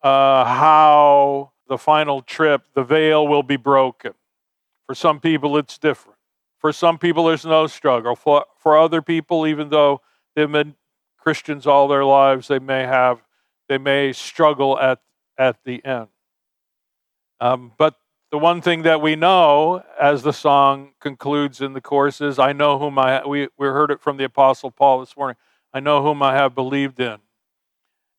uh, 0.02 0.44
how 0.44 1.52
the 1.68 1.78
final 1.78 2.20
trip, 2.20 2.62
the 2.74 2.82
veil 2.82 3.28
will 3.28 3.44
be 3.44 3.54
broken. 3.54 4.12
For 4.88 4.96
some 4.96 5.20
people, 5.20 5.56
it's 5.56 5.78
different. 5.78 6.18
For 6.58 6.72
some 6.72 6.98
people, 6.98 7.26
there's 7.26 7.44
no 7.44 7.68
struggle. 7.68 8.16
For, 8.16 8.44
for 8.58 8.76
other 8.76 9.00
people, 9.02 9.46
even 9.46 9.68
though 9.68 10.00
they've 10.34 10.50
been 10.50 10.74
Christians 11.16 11.64
all 11.64 11.86
their 11.86 12.04
lives, 12.04 12.48
they 12.48 12.58
may 12.58 12.82
have, 12.82 13.22
they 13.68 13.78
may 13.78 14.12
struggle 14.12 14.76
at, 14.80 14.98
at 15.38 15.58
the 15.64 15.84
end. 15.84 16.08
Um, 17.40 17.70
but 17.78 17.94
the 18.32 18.38
one 18.38 18.62
thing 18.62 18.82
that 18.82 19.00
we 19.00 19.14
know, 19.14 19.84
as 20.00 20.24
the 20.24 20.32
song 20.32 20.94
concludes 21.00 21.60
in 21.60 21.72
the 21.72 21.80
chorus, 21.80 22.20
is 22.20 22.40
I 22.40 22.52
know 22.52 22.80
whom 22.80 22.98
I, 22.98 23.24
we, 23.24 23.46
we 23.56 23.68
heard 23.68 23.92
it 23.92 24.00
from 24.00 24.16
the 24.16 24.24
Apostle 24.24 24.72
Paul 24.72 24.98
this 24.98 25.16
morning, 25.16 25.36
I 25.72 25.80
know 25.80 26.02
whom 26.02 26.22
I 26.22 26.34
have 26.34 26.54
believed 26.54 27.00
in 27.00 27.18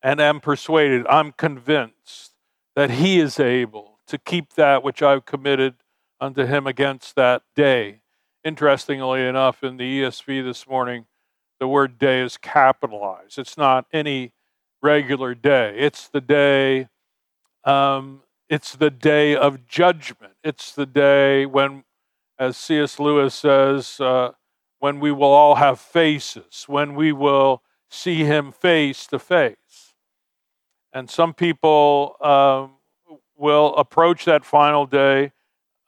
and 0.04 0.20
am 0.20 0.42
persuaded, 0.42 1.08
I'm 1.08 1.32
convinced 1.32 2.34
that 2.76 2.92
he 2.92 3.20
is 3.20 3.40
able 3.40 4.00
to 4.08 4.18
keep 4.18 4.54
that 4.54 4.84
which 4.84 5.02
I've 5.02 5.26
committed 5.26 5.76
unto 6.20 6.46
him 6.46 6.68
against 6.68 7.16
that 7.16 7.44
day. 7.56 8.02
Interestingly 8.44 9.26
enough, 9.26 9.64
in 9.64 9.78
the 9.78 10.02
ESV 10.02 10.44
this 10.44 10.68
morning, 10.68 11.06
the 11.60 11.68
word 11.68 11.98
day 11.98 12.20
is 12.22 12.36
capitalized. 12.38 13.40
It's 13.40 13.58
not 13.58 13.86
any 13.94 14.34
regular 14.82 15.34
day. 15.34 15.76
It's 15.78 16.10
the 16.10 16.20
day. 16.20 16.90
Um, 17.64 18.24
it's 18.50 18.76
the 18.76 18.90
day 18.90 19.36
of 19.36 19.66
judgment. 19.66 20.34
It's 20.44 20.74
the 20.74 20.86
day 20.86 21.46
when, 21.46 21.86
as 22.38 22.58
C.S. 22.58 23.00
Lewis 23.00 23.34
says, 23.34 24.02
uh, 24.02 24.32
when 24.84 25.00
we 25.00 25.14
will 25.14 25.32
all 25.32 25.56
have 25.56 25.80
faces, 25.80 26.66
when 26.68 26.94
we 26.94 27.14
will 27.14 27.64
see 27.90 28.26
him 28.26 28.52
face 28.52 29.08
to 29.08 29.18
face. 29.18 29.96
And 30.92 31.10
some 31.10 31.34
people 31.34 32.18
um, 32.20 32.74
will 33.38 33.74
approach 33.78 34.26
that 34.26 34.44
final 34.44 34.86
day 34.86 35.32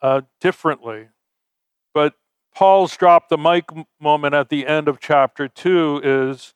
uh, 0.01 0.21
differently. 0.39 1.09
But 1.93 2.13
Paul's 2.53 2.95
drop 2.95 3.27
the 3.27 3.37
mic 3.37 3.65
moment 3.99 4.33
at 4.33 4.47
the 4.47 4.65
end 4.65 4.87
of 4.87 5.01
chapter 5.01 5.49
2 5.49 5.99
is 6.01 6.53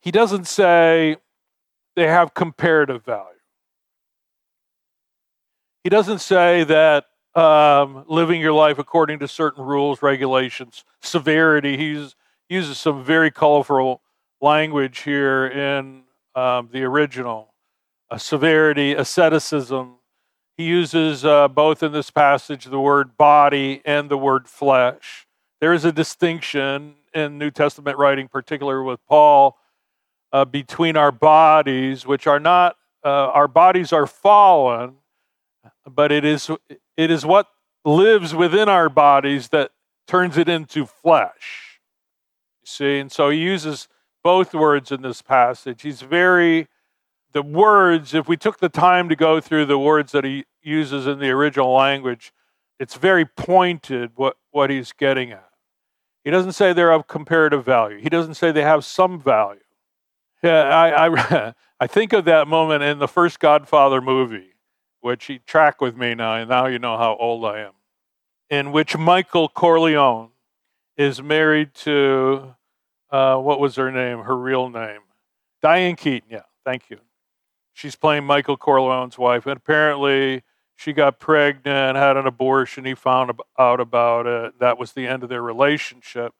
he 0.00 0.12
doesn't 0.12 0.46
say 0.46 1.16
they 1.96 2.06
have 2.06 2.34
comparative 2.34 3.04
value. 3.04 3.40
He 5.82 5.90
doesn't 5.90 6.20
say 6.20 6.62
that 6.62 7.06
um, 7.36 8.04
living 8.08 8.40
your 8.40 8.52
life 8.52 8.78
according 8.78 9.18
to 9.20 9.28
certain 9.28 9.64
rules, 9.64 10.02
regulations, 10.02 10.84
severity. 11.00 11.76
He 11.76 12.08
uses 12.48 12.78
some 12.78 13.04
very 13.04 13.30
colorful 13.30 14.00
language 14.40 15.00
here 15.00 15.46
in 15.46 16.02
um, 16.34 16.68
the 16.72 16.82
original 16.82 17.54
severity, 18.16 18.94
asceticism, 18.94 19.96
he 20.56 20.64
uses 20.64 21.24
uh, 21.24 21.48
both 21.48 21.82
in 21.82 21.92
this 21.92 22.10
passage 22.10 22.64
the 22.64 22.80
word 22.80 23.16
body 23.16 23.82
and 23.84 24.08
the 24.08 24.16
word 24.16 24.48
flesh. 24.48 25.26
There 25.60 25.74
is 25.74 25.84
a 25.84 25.92
distinction 25.92 26.94
in 27.14 27.38
New 27.38 27.50
Testament 27.50 27.98
writing, 27.98 28.28
particularly 28.28 28.84
with 28.84 29.00
Paul, 29.06 29.58
uh, 30.32 30.44
between 30.46 30.96
our 30.96 31.12
bodies, 31.12 32.06
which 32.06 32.26
are 32.26 32.40
not, 32.40 32.76
uh, 33.04 33.08
our 33.08 33.48
bodies 33.48 33.92
are 33.92 34.06
fallen, 34.06 34.96
but 35.86 36.10
it 36.10 36.24
is, 36.24 36.50
it 36.96 37.10
is 37.10 37.24
what 37.26 37.48
lives 37.84 38.34
within 38.34 38.68
our 38.68 38.88
bodies 38.88 39.48
that 39.48 39.70
turns 40.06 40.36
it 40.36 40.48
into 40.48 40.86
flesh. 40.86 41.80
You 42.62 42.66
see, 42.66 42.98
and 42.98 43.12
so 43.12 43.30
he 43.30 43.38
uses 43.38 43.88
both 44.24 44.54
words 44.54 44.90
in 44.90 45.02
this 45.02 45.22
passage. 45.22 45.82
He's 45.82 46.02
very 46.02 46.68
the 47.36 47.42
words, 47.42 48.14
if 48.14 48.26
we 48.28 48.38
took 48.38 48.60
the 48.60 48.70
time 48.70 49.10
to 49.10 49.14
go 49.14 49.42
through 49.42 49.66
the 49.66 49.78
words 49.78 50.12
that 50.12 50.24
he 50.24 50.46
uses 50.62 51.06
in 51.06 51.18
the 51.18 51.28
original 51.28 51.70
language, 51.70 52.32
it's 52.80 52.94
very 52.94 53.26
pointed 53.26 54.12
what, 54.14 54.38
what 54.52 54.70
he's 54.70 54.92
getting 54.92 55.32
at. 55.32 55.50
He 56.24 56.30
doesn't 56.30 56.52
say 56.52 56.72
they're 56.72 56.92
of 56.92 57.06
comparative 57.06 57.62
value. 57.62 57.98
He 57.98 58.08
doesn't 58.08 58.34
say 58.36 58.52
they 58.52 58.62
have 58.62 58.86
some 58.86 59.20
value. 59.20 59.60
Yeah, 60.42 60.62
I, 60.62 61.08
I, 61.08 61.54
I 61.80 61.86
think 61.86 62.14
of 62.14 62.24
that 62.24 62.48
moment 62.48 62.82
in 62.82 62.98
the 63.00 63.06
first 63.06 63.38
Godfather 63.38 64.00
movie, 64.00 64.54
which 65.06 65.26
he 65.26 65.38
track 65.38 65.80
with 65.80 65.96
me 65.96 66.16
now, 66.16 66.34
and 66.34 66.50
now 66.50 66.66
you 66.66 66.80
know 66.80 66.98
how 66.98 67.16
old 67.20 67.44
I 67.44 67.60
am, 67.60 67.74
in 68.50 68.72
which 68.72 68.98
Michael 68.98 69.48
Corleone 69.48 70.30
is 70.96 71.22
married 71.22 71.74
to, 71.74 72.56
uh, 73.12 73.36
what 73.36 73.60
was 73.60 73.76
her 73.76 73.92
name, 73.92 74.24
her 74.24 74.36
real 74.36 74.68
name? 74.68 75.02
Diane 75.62 75.94
Keaton, 75.94 76.28
yeah, 76.28 76.42
thank 76.64 76.90
you. 76.90 76.98
She's 77.72 77.94
playing 77.94 78.24
Michael 78.24 78.56
Corleone's 78.56 79.16
wife, 79.16 79.46
and 79.46 79.56
apparently 79.56 80.42
she 80.74 80.92
got 80.92 81.20
pregnant, 81.20 81.96
had 81.96 82.16
an 82.16 82.26
abortion. 82.26 82.84
He 82.84 82.96
found 82.96 83.30
out 83.56 83.78
about 83.78 84.26
it. 84.26 84.58
That 84.58 84.76
was 84.76 84.92
the 84.92 85.06
end 85.06 85.22
of 85.22 85.28
their 85.28 85.40
relationship. 85.40 86.32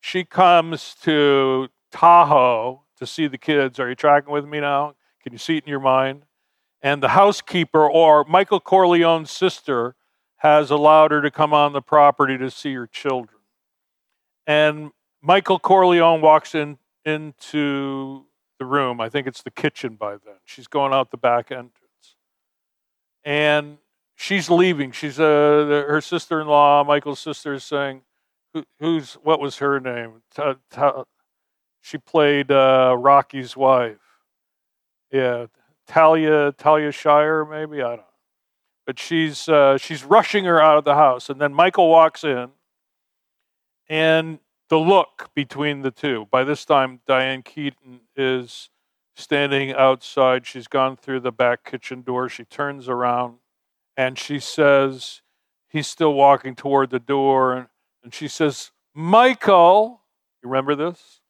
She 0.00 0.24
comes 0.24 0.96
to 1.02 1.68
Tahoe 1.92 2.82
to 2.96 3.06
see 3.06 3.28
the 3.28 3.38
kids. 3.38 3.78
Are 3.78 3.88
you 3.88 3.94
tracking 3.94 4.32
with 4.32 4.44
me 4.44 4.58
now? 4.58 4.96
Can 5.22 5.32
you 5.32 5.38
see 5.38 5.56
it 5.56 5.64
in 5.64 5.70
your 5.70 5.78
mind? 5.78 6.24
And 6.80 7.02
the 7.02 7.08
housekeeper, 7.08 7.88
or 7.88 8.24
Michael 8.24 8.60
Corleone's 8.60 9.30
sister, 9.30 9.96
has 10.38 10.70
allowed 10.70 11.10
her 11.10 11.20
to 11.22 11.30
come 11.30 11.52
on 11.52 11.72
the 11.72 11.82
property 11.82 12.38
to 12.38 12.50
see 12.50 12.74
her 12.74 12.86
children. 12.86 13.40
And 14.46 14.92
Michael 15.20 15.58
Corleone 15.58 16.20
walks 16.20 16.54
in 16.54 16.78
into 17.04 18.26
the 18.58 18.64
room. 18.64 19.00
I 19.00 19.08
think 19.08 19.26
it's 19.26 19.42
the 19.42 19.50
kitchen 19.50 19.96
by 19.96 20.12
then. 20.12 20.36
She's 20.44 20.68
going 20.68 20.92
out 20.92 21.10
the 21.10 21.16
back 21.16 21.50
entrance. 21.50 21.72
And 23.24 23.78
she's 24.14 24.48
leaving. 24.48 24.92
She's 24.92 25.18
uh, 25.18 25.84
her 25.88 26.00
sister 26.00 26.40
in 26.40 26.46
law, 26.46 26.84
Michael's 26.84 27.20
sister, 27.20 27.54
is 27.54 27.64
saying, 27.64 28.02
Who, 28.54 28.64
Who's 28.78 29.14
what 29.14 29.40
was 29.40 29.58
her 29.58 29.80
name? 29.80 30.22
T- 30.34 30.42
t- 30.74 30.82
she 31.80 31.98
played 31.98 32.50
uh, 32.50 32.96
Rocky's 32.98 33.56
wife. 33.56 33.96
Yeah, 35.12 35.46
Talia, 35.88 36.52
Talia 36.52 36.92
Shire, 36.92 37.44
maybe? 37.44 37.82
I 37.82 37.88
don't 37.88 37.96
know. 37.96 38.04
But 38.86 38.98
she's, 38.98 39.48
uh, 39.48 39.76
she's 39.78 40.04
rushing 40.04 40.44
her 40.44 40.60
out 40.60 40.78
of 40.78 40.84
the 40.84 40.94
house. 40.94 41.28
And 41.28 41.40
then 41.40 41.52
Michael 41.52 41.88
walks 41.88 42.24
in, 42.24 42.50
and 43.88 44.38
the 44.68 44.78
look 44.78 45.30
between 45.34 45.82
the 45.82 45.90
two. 45.90 46.26
By 46.30 46.44
this 46.44 46.64
time, 46.64 47.00
Diane 47.06 47.42
Keaton 47.42 48.00
is 48.16 48.70
standing 49.16 49.72
outside. 49.72 50.46
She's 50.46 50.68
gone 50.68 50.96
through 50.96 51.20
the 51.20 51.32
back 51.32 51.64
kitchen 51.64 52.02
door. 52.02 52.28
She 52.28 52.44
turns 52.44 52.88
around 52.88 53.38
and 53.96 54.18
she 54.18 54.38
says, 54.38 55.22
He's 55.70 55.86
still 55.86 56.14
walking 56.14 56.54
toward 56.54 56.90
the 56.90 56.98
door. 56.98 57.54
And, 57.54 57.66
and 58.02 58.14
she 58.14 58.28
says, 58.28 58.70
Michael, 58.94 60.00
you 60.42 60.48
remember 60.48 60.74
this? 60.74 61.20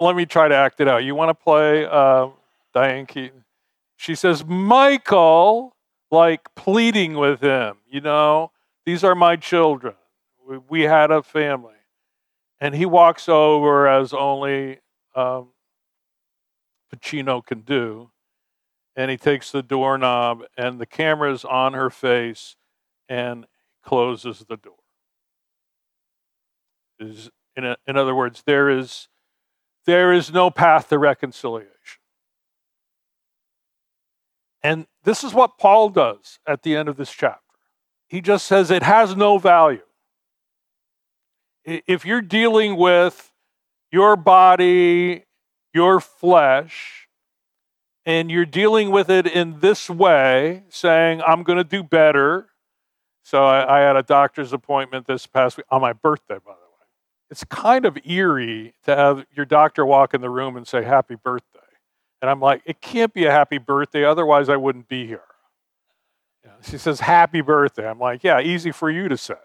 Let 0.00 0.16
me 0.16 0.26
try 0.26 0.48
to 0.48 0.54
act 0.54 0.80
it 0.80 0.88
out. 0.88 1.04
You 1.04 1.14
want 1.14 1.30
to 1.30 1.34
play 1.34 1.86
uh, 1.86 2.28
Diane 2.74 3.06
Keaton? 3.06 3.44
She 3.96 4.14
says, 4.14 4.44
Michael, 4.44 5.74
like 6.10 6.54
pleading 6.54 7.14
with 7.14 7.40
him, 7.40 7.78
you 7.90 8.00
know, 8.00 8.52
these 8.84 9.02
are 9.02 9.14
my 9.14 9.36
children. 9.36 9.94
We, 10.46 10.58
we 10.68 10.82
had 10.82 11.10
a 11.10 11.22
family. 11.22 11.72
And 12.60 12.74
he 12.74 12.86
walks 12.86 13.28
over 13.28 13.88
as 13.88 14.12
only 14.12 14.78
um, 15.14 15.48
Pacino 16.94 17.44
can 17.44 17.60
do. 17.60 18.10
And 18.94 19.10
he 19.10 19.18
takes 19.18 19.52
the 19.52 19.62
doorknob, 19.62 20.44
and 20.56 20.80
the 20.80 20.86
camera's 20.86 21.44
on 21.44 21.74
her 21.74 21.90
face, 21.90 22.56
and 23.10 23.46
closes 23.82 24.44
the 24.48 24.56
door. 24.56 24.76
Is 26.98 27.30
in, 27.54 27.66
a, 27.66 27.76
in 27.86 27.98
other 27.98 28.14
words, 28.14 28.42
there 28.46 28.70
is 28.70 29.08
there 29.84 30.12
is 30.12 30.32
no 30.32 30.50
path 30.50 30.88
to 30.88 30.98
reconciliation. 30.98 31.95
And 34.62 34.86
this 35.04 35.22
is 35.22 35.32
what 35.32 35.58
Paul 35.58 35.90
does 35.90 36.38
at 36.46 36.62
the 36.62 36.76
end 36.76 36.88
of 36.88 36.96
this 36.96 37.10
chapter. 37.10 37.40
He 38.08 38.20
just 38.20 38.46
says 38.46 38.70
it 38.70 38.82
has 38.82 39.16
no 39.16 39.38
value. 39.38 39.82
If 41.64 42.04
you're 42.04 42.22
dealing 42.22 42.76
with 42.76 43.32
your 43.90 44.16
body 44.16 45.26
your 45.76 46.00
flesh 46.00 47.06
and 48.06 48.30
you're 48.30 48.46
dealing 48.46 48.90
with 48.90 49.10
it 49.10 49.26
in 49.26 49.60
this 49.60 49.90
way, 49.90 50.64
saying, 50.70 51.20
I'm 51.20 51.42
going 51.42 51.58
to 51.58 51.64
do 51.64 51.82
better. 51.82 52.46
So 53.22 53.44
I, 53.44 53.78
I, 53.78 53.80
had 53.80 53.94
a 53.94 54.02
doctor's 54.02 54.54
appointment 54.54 55.06
this 55.06 55.26
past 55.26 55.58
week 55.58 55.66
on 55.70 55.82
my 55.82 55.92
birthday, 55.92 56.36
by 56.36 56.52
the 56.52 56.66
way. 56.66 56.86
It's 57.30 57.44
kind 57.44 57.84
of 57.84 57.98
eerie 58.06 58.74
to 58.84 58.96
have 58.96 59.26
your 59.36 59.44
doctor 59.44 59.84
walk 59.84 60.14
in 60.14 60.22
the 60.22 60.30
room 60.30 60.56
and 60.56 60.66
say, 60.66 60.82
Happy 60.82 61.14
birthday. 61.14 61.55
And 62.26 62.32
I'm 62.32 62.40
like, 62.40 62.62
It 62.64 62.80
can't 62.80 63.14
be 63.14 63.24
a 63.26 63.30
happy 63.30 63.58
birthday, 63.58 64.02
otherwise 64.02 64.48
I 64.48 64.56
wouldn't 64.56 64.88
be 64.88 65.06
here. 65.06 65.22
she 66.60 66.76
says, 66.76 66.98
Happy 66.98 67.40
birthday. 67.40 67.88
I'm 67.88 68.00
like, 68.00 68.24
Yeah, 68.24 68.40
easy 68.40 68.72
for 68.72 68.90
you 68.90 69.08
to 69.08 69.16
say. 69.16 69.36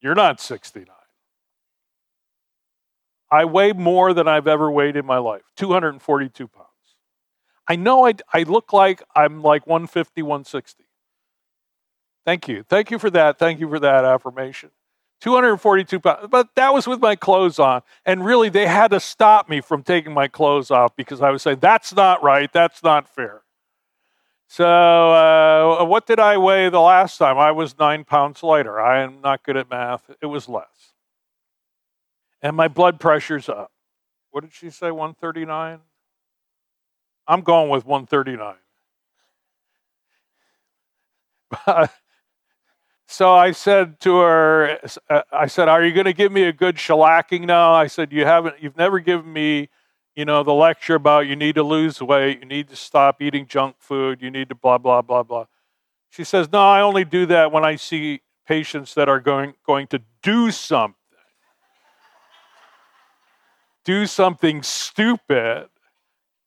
You're 0.00 0.16
not 0.16 0.40
69. 0.40 0.88
I 3.30 3.44
weigh 3.44 3.74
more 3.74 4.12
than 4.12 4.26
I've 4.26 4.48
ever 4.48 4.72
weighed 4.72 4.96
in 4.96 5.06
my 5.06 5.18
life 5.18 5.42
242 5.56 6.48
pounds. 6.48 6.66
I 7.68 7.76
know 7.76 8.08
I, 8.08 8.14
I 8.32 8.42
look 8.42 8.72
like 8.72 9.00
I'm 9.14 9.40
like 9.40 9.64
150, 9.64 10.20
160. 10.20 10.82
Thank 12.26 12.48
you. 12.48 12.64
Thank 12.68 12.90
you 12.90 12.98
for 12.98 13.10
that. 13.10 13.38
Thank 13.38 13.60
you 13.60 13.68
for 13.68 13.78
that 13.78 14.04
affirmation. 14.04 14.70
242 15.24 15.98
pounds. 15.98 16.28
But 16.30 16.54
that 16.54 16.72
was 16.72 16.86
with 16.86 17.00
my 17.00 17.16
clothes 17.16 17.58
on. 17.58 17.82
And 18.06 18.24
really, 18.24 18.48
they 18.48 18.66
had 18.66 18.92
to 18.92 19.00
stop 19.00 19.48
me 19.48 19.60
from 19.60 19.82
taking 19.82 20.14
my 20.14 20.28
clothes 20.28 20.70
off 20.70 20.94
because 20.94 21.20
I 21.20 21.30
was 21.30 21.42
saying, 21.42 21.58
that's 21.60 21.92
not 21.92 22.22
right. 22.22 22.52
That's 22.52 22.82
not 22.84 23.08
fair. 23.08 23.42
So, 24.46 24.64
uh, 24.64 25.84
what 25.84 26.06
did 26.06 26.20
I 26.20 26.38
weigh 26.38 26.68
the 26.68 26.80
last 26.80 27.18
time? 27.18 27.38
I 27.38 27.50
was 27.50 27.76
nine 27.78 28.04
pounds 28.04 28.44
lighter. 28.44 28.80
I 28.80 29.02
am 29.02 29.20
not 29.20 29.42
good 29.42 29.56
at 29.56 29.68
math. 29.68 30.08
It 30.22 30.26
was 30.26 30.48
less 30.48 30.94
and 32.44 32.54
my 32.54 32.68
blood 32.68 33.00
pressure's 33.00 33.48
up. 33.48 33.72
What 34.30 34.42
did 34.42 34.52
she 34.52 34.68
say, 34.68 34.90
139? 34.90 35.80
I'm 37.26 37.40
going 37.40 37.70
with 37.70 37.86
139. 37.86 38.56
so 43.14 43.32
I 43.32 43.52
said 43.52 44.00
to 44.00 44.16
her, 44.16 44.78
uh, 45.08 45.22
I 45.32 45.46
said, 45.46 45.68
"Are 45.68 45.84
you 45.84 45.92
going 45.92 46.06
to 46.06 46.12
give 46.12 46.32
me 46.32 46.42
a 46.44 46.52
good 46.52 46.76
shellacking 46.76 47.42
now?" 47.42 47.72
I 47.72 47.86
said, 47.86 48.12
"You 48.12 48.24
haven't. 48.24 48.56
You've 48.60 48.76
never 48.76 48.98
given 48.98 49.32
me, 49.32 49.68
you 50.16 50.24
know, 50.24 50.42
the 50.42 50.52
lecture 50.52 50.96
about 50.96 51.26
you 51.28 51.36
need 51.36 51.54
to 51.54 51.62
lose 51.62 52.02
weight, 52.02 52.40
you 52.40 52.46
need 52.46 52.68
to 52.68 52.76
stop 52.76 53.22
eating 53.22 53.46
junk 53.46 53.76
food, 53.78 54.20
you 54.20 54.30
need 54.30 54.48
to 54.48 54.54
blah 54.54 54.78
blah 54.78 55.02
blah 55.02 55.22
blah." 55.22 55.46
She 56.10 56.24
says, 56.24 56.50
"No, 56.52 56.60
I 56.60 56.80
only 56.80 57.04
do 57.04 57.26
that 57.26 57.52
when 57.52 57.64
I 57.64 57.76
see 57.76 58.22
patients 58.46 58.94
that 58.94 59.08
are 59.08 59.20
going 59.20 59.54
going 59.64 59.86
to 59.88 60.02
do 60.22 60.50
something." 60.50 60.96
do 63.84 64.06
something 64.06 64.62
stupid 64.62 65.68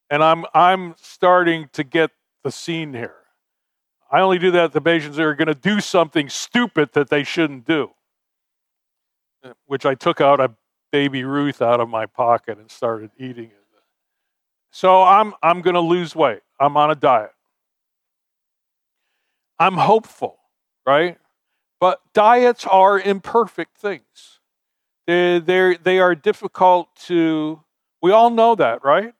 and 0.09 0.23
I'm 0.23 0.45
I'm 0.53 0.95
starting 0.97 1.69
to 1.73 1.83
get 1.83 2.11
the 2.43 2.51
scene 2.51 2.93
here. 2.93 3.16
I 4.11 4.21
only 4.21 4.39
do 4.39 4.51
that 4.51 4.73
to 4.73 4.81
patients 4.81 5.17
that 5.17 5.23
are 5.23 5.35
going 5.35 5.47
to 5.47 5.55
do 5.55 5.81
something 5.81 6.29
stupid 6.29 6.93
that 6.93 7.09
they 7.09 7.23
shouldn't 7.23 7.65
do. 7.65 7.91
Which 9.65 9.85
I 9.85 9.95
took 9.95 10.21
out 10.21 10.39
a 10.39 10.51
baby 10.91 11.23
Ruth 11.23 11.61
out 11.61 11.79
of 11.79 11.89
my 11.89 12.05
pocket 12.05 12.57
and 12.57 12.71
started 12.71 13.11
eating 13.17 13.45
it. 13.45 13.53
So 14.71 15.01
I'm 15.03 15.33
I'm 15.41 15.61
going 15.61 15.73
to 15.73 15.79
lose 15.79 16.15
weight. 16.15 16.41
I'm 16.59 16.77
on 16.77 16.91
a 16.91 16.95
diet. 16.95 17.31
I'm 19.59 19.75
hopeful, 19.75 20.37
right? 20.85 21.17
But 21.79 21.99
diets 22.13 22.65
are 22.65 22.99
imperfect 22.99 23.77
things. 23.77 24.39
They, 25.07 25.39
they 25.39 25.77
they 25.77 25.99
are 25.99 26.13
difficult 26.13 26.89
to, 27.05 27.63
we 28.01 28.11
all 28.11 28.29
know 28.29 28.55
that, 28.55 28.83
right? 28.83 29.13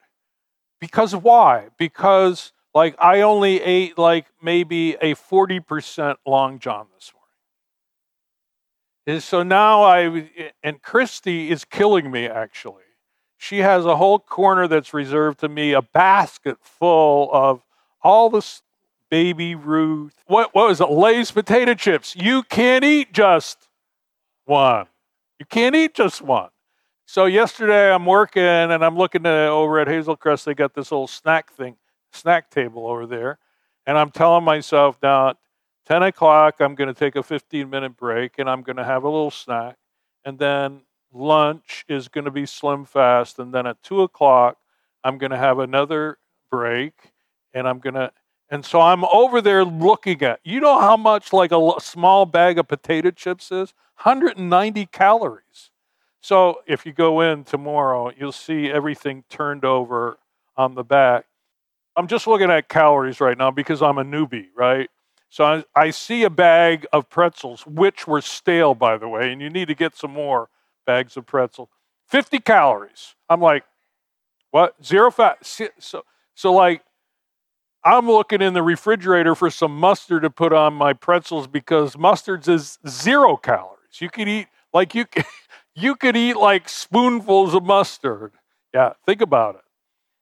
Because 0.80 1.16
why? 1.16 1.70
Because, 1.78 2.52
like, 2.78 2.96
I 3.00 3.22
only 3.22 3.60
ate, 3.60 3.98
like, 3.98 4.28
maybe 4.42 4.94
a 5.02 5.16
40% 5.16 6.16
long 6.26 6.60
john 6.60 6.86
this 6.96 7.12
morning. 7.12 7.24
And 9.08 9.24
so 9.24 9.42
now 9.42 9.84
I, 9.84 10.30
and 10.62 10.82
Christy 10.82 11.50
is 11.50 11.66
killing 11.66 12.12
me, 12.12 12.28
actually. 12.28 12.84
She 13.38 13.60
has 13.60 13.86
a 13.86 13.96
whole 13.96 14.20
corner 14.20 14.68
that's 14.68 14.94
reserved 14.94 15.40
to 15.40 15.50
me, 15.50 15.74
a 15.74 15.82
basket 15.82 16.58
full 16.62 17.30
of 17.34 17.64
all 18.04 18.30
this 18.30 18.62
baby 19.10 19.56
Ruth. 19.56 20.14
What, 20.28 20.54
what 20.54 20.68
was 20.68 20.80
it? 20.80 20.92
Lay's 20.92 21.32
potato 21.32 21.74
chips. 21.74 22.16
You 22.16 22.44
can't 22.44 22.84
eat 22.84 23.12
just 23.12 23.70
one. 24.46 24.86
You 25.40 25.48
can't 25.48 25.76
eat 25.76 25.96
just 25.96 26.22
one. 26.22 26.50
So 27.06 27.26
yesterday 27.26 27.92
I'm 27.92 28.06
working 28.06 28.44
and 28.44 28.84
I'm 28.84 28.98
looking 28.98 29.26
at, 29.26 29.48
over 29.48 29.80
at 29.80 29.88
Hazel 29.88 30.16
Crest. 30.16 30.46
They 30.46 30.54
got 30.54 30.74
this 30.76 30.92
little 30.92 31.08
snack 31.08 31.52
thing, 31.52 31.78
snack 32.18 32.50
table 32.50 32.88
over 32.88 33.06
there, 33.06 33.40
and 33.86 33.98
I'm 33.98 34.12
telling 34.12 34.44
myself 34.44 34.98
now, 35.02 35.30
at 35.30 35.38
10 35.86 36.04
o'clock 36.04 36.56
I'm 36.60 36.76
going 36.76 36.94
to 36.94 37.00
take 37.00 37.16
a 37.16 37.24
15 37.24 37.70
minute 37.70 37.96
break 37.96 38.40
and 38.40 38.50
I'm 38.50 38.62
going 38.62 38.78
to 38.78 38.84
have 38.84 39.04
a 39.04 39.10
little 39.10 39.32
snack, 39.32 39.78
and 40.26 40.38
then 40.38 40.82
lunch 41.14 41.86
is 41.88 42.08
going 42.08 42.26
to 42.26 42.32
be 42.32 42.46
slim 42.46 42.86
fast, 42.86 43.40
and 43.40 43.54
then 43.54 43.66
at 43.66 43.82
two 43.84 44.02
o'clock 44.02 44.58
I'm 45.04 45.18
going 45.18 45.32
to 45.32 45.38
have 45.38 45.60
another 45.60 46.18
break, 46.50 46.94
and 47.54 47.68
I'm 47.68 47.80
going 47.80 47.96
to 47.96 48.12
and 48.50 48.66
so 48.66 48.80
I'm 48.80 49.04
over 49.06 49.42
there 49.42 49.66
looking 49.66 50.22
at, 50.22 50.40
you 50.44 50.60
know 50.62 50.80
how 50.80 50.96
much 50.96 51.34
like 51.34 51.52
a 51.52 51.74
small 51.80 52.26
bag 52.26 52.58
of 52.58 52.68
potato 52.68 53.12
chips 53.12 53.52
is? 53.52 53.74
190 54.04 54.86
calories. 54.88 55.72
So 56.22 56.62
if 56.66 56.86
you 56.86 56.94
go 56.94 57.22
in 57.22 57.44
tomorrow, 57.44 58.12
you'll 58.18 58.32
see 58.32 58.70
everything 58.72 59.24
turned 59.30 59.66
over 59.66 60.18
on 60.56 60.76
the 60.76 60.84
back. 60.84 61.26
I'm 61.98 62.08
just 62.08 62.28
looking 62.28 62.52
at 62.52 62.70
calories 62.70 63.20
right 63.20 63.38
now 63.38 63.52
because 63.52 63.82
I'm 63.82 63.98
a 63.98 64.06
newbie, 64.06 64.48
right? 64.56 64.90
So 65.30 65.44
I, 65.44 65.64
I 65.76 65.90
see 65.90 66.24
a 66.24 66.30
bag 66.30 66.86
of 66.94 67.10
pretzels, 67.10 67.66
which 67.66 68.08
were 68.08 68.22
stale, 68.22 68.76
by 68.76 68.98
the 68.98 69.10
way, 69.10 69.32
and 69.32 69.42
you 69.42 69.50
need 69.50 69.68
to 69.68 69.76
get 69.76 69.96
some 69.96 70.12
more 70.12 70.50
bags 70.86 71.18
of 71.18 71.26
pretzel. 71.26 71.70
50 72.08 72.40
calories. 72.40 73.16
I'm 73.30 73.42
like, 73.42 73.64
what? 74.52 74.76
Zero 74.84 75.12
fat. 75.12 75.40
So, 75.80 76.04
so 76.36 76.54
like, 76.54 76.84
I'm 77.84 78.08
looking 78.08 78.42
in 78.42 78.54
the 78.54 78.64
refrigerator 78.64 79.36
for 79.36 79.50
some 79.50 79.78
mustard 79.78 80.24
to 80.24 80.30
put 80.30 80.54
on 80.54 80.74
my 80.74 80.94
pretzels 80.94 81.48
because 81.48 81.98
mustard 81.98 82.48
is 82.48 82.80
zero 82.88 83.38
calories. 83.38 84.02
You 84.02 84.10
could 84.10 84.28
eat 84.28 84.48
like 84.74 84.94
you 84.94 85.06
you 85.76 85.96
could 85.96 86.16
eat 86.18 86.36
like 86.38 86.70
spoonfuls 86.70 87.54
of 87.54 87.64
mustard. 87.64 88.34
Yeah, 88.74 88.94
think 89.06 89.22
about 89.22 89.56
it. 89.56 89.62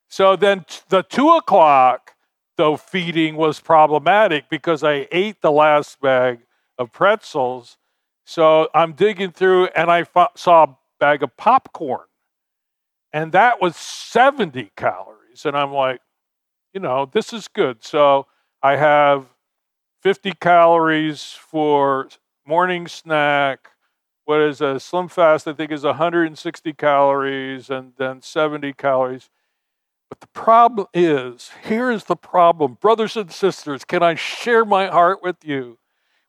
So 0.07 0.35
then 0.35 0.65
the 0.89 1.03
two 1.03 1.29
o'clock 1.29 2.15
though 2.57 2.77
feeding 2.77 3.35
was 3.35 3.59
problematic 3.59 4.49
because 4.49 4.83
I 4.83 5.07
ate 5.11 5.41
the 5.41 5.51
last 5.51 5.99
bag 5.99 6.39
of 6.77 6.91
pretzels. 6.91 7.77
So 8.25 8.69
I'm 8.73 8.93
digging 8.93 9.31
through 9.31 9.67
and 9.75 9.91
I 9.91 10.05
saw 10.35 10.63
a 10.63 10.77
bag 10.99 11.23
of 11.23 11.35
popcorn, 11.37 12.07
and 13.13 13.31
that 13.33 13.61
was 13.61 13.75
70 13.75 14.71
calories. 14.75 15.45
And 15.45 15.55
I'm 15.55 15.71
like, 15.71 16.01
you 16.73 16.79
know, 16.79 17.09
this 17.11 17.33
is 17.33 17.47
good. 17.47 17.83
So 17.83 18.27
I 18.63 18.77
have 18.77 19.27
50 20.01 20.33
calories 20.39 21.31
for 21.33 22.09
morning 22.47 22.87
snack. 22.87 23.69
What 24.25 24.41
is 24.41 24.59
a 24.59 24.79
slim 24.79 25.07
fast? 25.07 25.47
I 25.47 25.53
think 25.53 25.71
is 25.71 25.83
160 25.83 26.73
calories 26.73 27.69
and 27.69 27.93
then 27.97 28.21
70 28.21 28.73
calories. 28.73 29.29
But 30.15 30.21
the 30.21 30.39
problem 30.39 30.87
is 30.93 31.51
here 31.67 31.91
is 31.91 32.05
the 32.05 32.15
problem. 32.15 32.77
Brothers 32.79 33.17
and 33.17 33.29
sisters, 33.29 33.83
can 33.83 34.01
I 34.01 34.15
share 34.15 34.63
my 34.63 34.87
heart 34.87 35.21
with 35.21 35.43
you? 35.43 35.77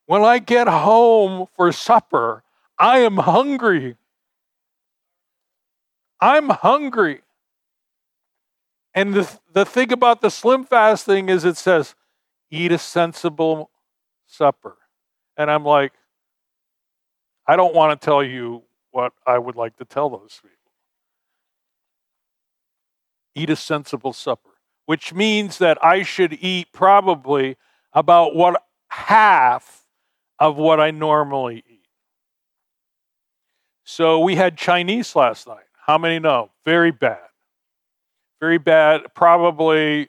When 0.07 0.22
I 0.22 0.40
get 0.40 0.66
home 0.66 1.46
for 1.55 1.70
supper, 1.70 2.42
I 2.81 2.99
am 2.99 3.18
hungry. 3.18 3.94
I'm 6.20 6.49
hungry. 6.49 7.22
And 8.92 9.14
the, 9.14 9.38
the 9.53 9.64
thing 9.64 9.92
about 9.92 10.20
the 10.20 10.31
slim 10.31 10.64
fast 10.64 11.07
thing 11.07 11.29
is 11.29 11.44
it 11.44 11.57
says, 11.57 11.94
eat 12.51 12.72
a 12.72 12.79
sensible 12.79 13.70
supper. 14.27 14.79
And 15.37 15.49
I'm 15.49 15.64
like, 15.64 15.92
I 17.46 17.55
don't 17.55 17.75
want 17.75 18.01
to 18.01 18.05
tell 18.05 18.25
you 18.25 18.64
what 18.90 19.12
I 19.25 19.38
would 19.38 19.55
like 19.55 19.77
to 19.77 19.85
tell 19.85 20.11
those 20.11 20.40
people. 20.42 20.56
Eat 23.37 23.51
a 23.51 23.57
sensible 23.57 24.12
supper, 24.12 24.51
which 24.87 25.14
means 25.14 25.59
that 25.59 25.79
I 25.85 26.03
should 26.03 26.33
eat 26.33 26.72
probably 26.72 27.57
about 27.92 28.35
what 28.35 28.62
half 28.88 29.85
of 30.38 30.57
what 30.57 30.81
I 30.81 30.90
normally 30.90 31.62
eat. 31.68 31.87
So 33.85 34.18
we 34.18 34.35
had 34.35 34.57
Chinese 34.57 35.14
last 35.14 35.46
night. 35.46 35.66
How 35.87 35.99
many 35.99 36.18
know? 36.18 36.51
Very 36.64 36.90
bad. 36.90 37.20
Very 38.40 38.59
bad. 38.59 39.14
Probably, 39.14 40.09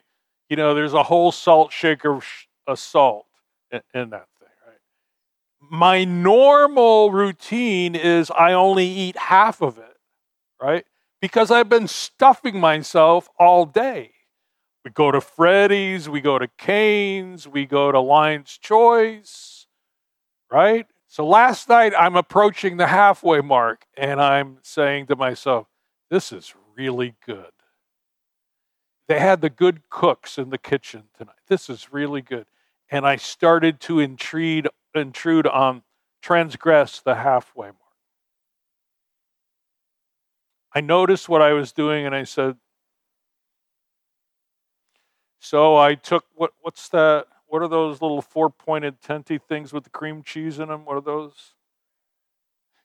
you 0.49 0.55
know, 0.55 0.73
there's 0.73 0.93
a 0.93 1.03
whole 1.03 1.31
salt 1.31 1.71
shaker 1.71 2.19
of 2.65 2.79
salt 2.79 3.25
in, 3.71 4.09
that 4.09 4.27
thing, 4.39 4.49
right? 4.65 4.79
My 5.61 6.03
normal 6.05 7.11
routine 7.11 7.93
is 7.95 8.31
I 8.31 8.53
only 8.53 8.87
eat 8.87 9.17
half 9.17 9.61
of 9.61 9.77
it, 9.77 9.97
right? 10.61 10.85
Because 11.21 11.49
I've 11.51 11.69
been 11.69 11.87
stuffing 11.87 12.59
myself 12.59 13.29
all 13.39 13.65
day. 13.65 14.11
We 14.85 14.91
go 14.91 15.11
to 15.11 15.19
Freddy's, 15.19 16.07
we 16.07 16.21
go 16.21 16.39
to 16.39 16.47
Cane's, 16.57 17.47
we 17.47 17.65
go 17.65 17.91
to 17.91 17.99
Lion's 17.99 18.57
Choice, 18.57 19.67
right? 20.51 20.87
So 21.07 21.27
last 21.27 21.67
night 21.67 21.93
I'm 21.97 22.15
approaching 22.15 22.77
the 22.77 22.87
halfway 22.87 23.41
mark 23.41 23.85
and 23.97 24.21
I'm 24.21 24.59
saying 24.61 25.07
to 25.07 25.15
myself, 25.15 25.67
this 26.09 26.31
is 26.31 26.53
really 26.75 27.15
good. 27.25 27.51
They 29.07 29.19
had 29.19 29.41
the 29.41 29.49
good 29.49 29.89
cooks 29.89 30.37
in 30.37 30.49
the 30.51 30.57
kitchen 30.57 31.03
tonight. 31.17 31.35
This 31.47 31.69
is 31.69 31.91
really 31.91 32.21
good. 32.21 32.45
And 32.89 33.05
I 33.05 33.15
started 33.15 33.79
to 33.81 33.99
intrude, 33.99 34.69
intrude 34.93 35.47
on, 35.47 35.83
transgress 36.21 36.99
the 36.99 37.15
halfway 37.15 37.67
mark. 37.67 37.86
I 40.77 40.81
noticed 40.81 41.27
what 41.27 41.41
I 41.41 41.53
was 41.53 41.71
doing 41.71 42.05
and 42.05 42.13
I 42.13 42.23
said, 42.23 42.55
so 45.39 45.75
I 45.75 45.95
took 45.95 46.23
what 46.35 46.51
what's 46.61 46.87
that? 46.89 47.25
What 47.47 47.63
are 47.63 47.67
those 47.67 47.99
little 47.99 48.21
four-pointed 48.21 49.01
tenty 49.01 49.39
things 49.39 49.73
with 49.73 49.85
the 49.85 49.89
cream 49.89 50.21
cheese 50.21 50.59
in 50.59 50.67
them? 50.67 50.85
What 50.85 50.97
are 50.97 51.01
those? 51.01 51.55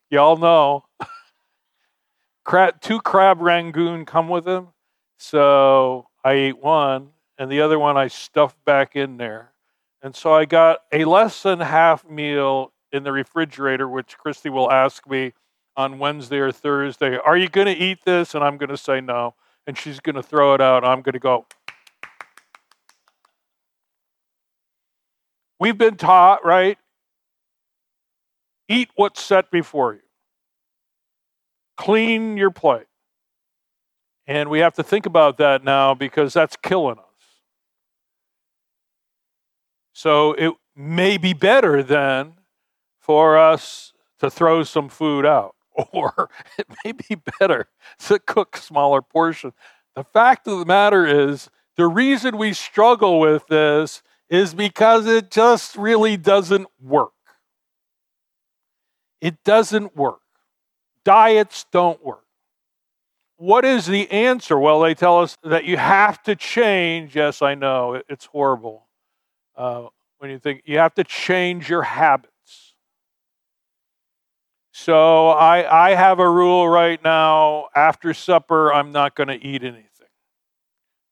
Y'all 0.08 0.38
know. 0.38 0.86
crab, 2.44 2.80
two 2.80 2.98
crab 3.02 3.42
rangoon 3.42 4.06
come 4.06 4.30
with 4.30 4.46
them. 4.46 4.68
So 5.18 6.08
I 6.24 6.32
ate 6.32 6.62
one, 6.62 7.10
and 7.36 7.52
the 7.52 7.60
other 7.60 7.78
one 7.78 7.98
I 7.98 8.08
stuffed 8.08 8.64
back 8.64 8.96
in 8.96 9.18
there. 9.18 9.52
And 10.00 10.16
so 10.16 10.32
I 10.32 10.46
got 10.46 10.78
a 10.92 11.04
less 11.04 11.42
than 11.42 11.60
half 11.60 12.08
meal 12.08 12.72
in 12.90 13.02
the 13.02 13.12
refrigerator, 13.12 13.86
which 13.86 14.16
Christy 14.16 14.48
will 14.48 14.70
ask 14.72 15.06
me 15.06 15.34
on 15.76 15.98
Wednesday 15.98 16.38
or 16.38 16.52
Thursday, 16.52 17.16
Are 17.16 17.36
you 17.36 17.48
going 17.48 17.66
to 17.66 17.76
eat 17.76 18.04
this? 18.04 18.34
And 18.34 18.44
I'm 18.44 18.56
going 18.56 18.70
to 18.70 18.76
say 18.76 19.00
no. 19.00 19.34
And 19.66 19.78
she's 19.78 20.00
going 20.00 20.16
to 20.16 20.22
throw 20.22 20.54
it 20.54 20.60
out. 20.60 20.84
I'm 20.84 21.02
going 21.02 21.12
to 21.12 21.18
go, 21.18 21.46
We've 25.58 25.78
been 25.78 25.96
taught, 25.96 26.44
right? 26.44 26.76
Eat 28.68 28.90
what's 28.96 29.22
set 29.22 29.50
before 29.50 29.94
you, 29.94 30.00
clean 31.76 32.36
your 32.36 32.50
plate. 32.50 32.86
And 34.26 34.50
we 34.50 34.60
have 34.60 34.74
to 34.74 34.82
think 34.82 35.06
about 35.06 35.36
that 35.38 35.62
now 35.62 35.94
because 35.94 36.32
that's 36.32 36.56
killing 36.56 36.98
us. 36.98 37.04
So 39.92 40.32
it 40.32 40.54
may 40.74 41.16
be 41.16 41.32
better 41.32 41.82
then 41.82 42.34
for 42.98 43.36
us 43.36 43.92
to 44.20 44.30
throw 44.30 44.62
some 44.62 44.88
food 44.88 45.26
out, 45.26 45.54
or 45.92 46.30
it 46.58 46.66
may 46.84 46.92
be 46.92 47.16
better 47.38 47.68
to 48.06 48.18
cook 48.18 48.56
smaller 48.56 49.02
portions. 49.02 49.54
The 49.94 50.04
fact 50.04 50.46
of 50.48 50.58
the 50.58 50.64
matter 50.64 51.06
is, 51.06 51.50
the 51.76 51.86
reason 51.86 52.36
we 52.36 52.52
struggle 52.52 53.18
with 53.18 53.46
this 53.48 54.02
is 54.28 54.54
because 54.54 55.06
it 55.06 55.30
just 55.30 55.76
really 55.76 56.16
doesn't 56.16 56.66
work. 56.80 57.12
It 59.20 59.42
doesn't 59.44 59.96
work. 59.96 60.20
Diets 61.04 61.66
don't 61.72 62.04
work. 62.04 62.24
What 63.36 63.64
is 63.64 63.86
the 63.86 64.10
answer? 64.10 64.58
Well, 64.58 64.80
they 64.80 64.94
tell 64.94 65.20
us 65.20 65.36
that 65.42 65.64
you 65.64 65.76
have 65.76 66.22
to 66.24 66.36
change. 66.36 67.16
Yes, 67.16 67.42
I 67.42 67.54
know, 67.54 68.00
it's 68.08 68.26
horrible. 68.26 68.86
Uh, 69.56 69.88
when 70.18 70.30
you 70.30 70.38
think 70.38 70.62
you 70.64 70.78
have 70.78 70.94
to 70.94 71.04
change 71.04 71.68
your 71.68 71.82
habits. 71.82 72.31
So 74.72 75.28
I, 75.28 75.90
I 75.90 75.94
have 75.94 76.18
a 76.18 76.28
rule 76.28 76.66
right 76.66 77.02
now 77.04 77.68
after 77.76 78.14
supper, 78.14 78.72
I'm 78.72 78.90
not 78.90 79.14
going 79.14 79.28
to 79.28 79.46
eat 79.46 79.62
anything. 79.62 79.86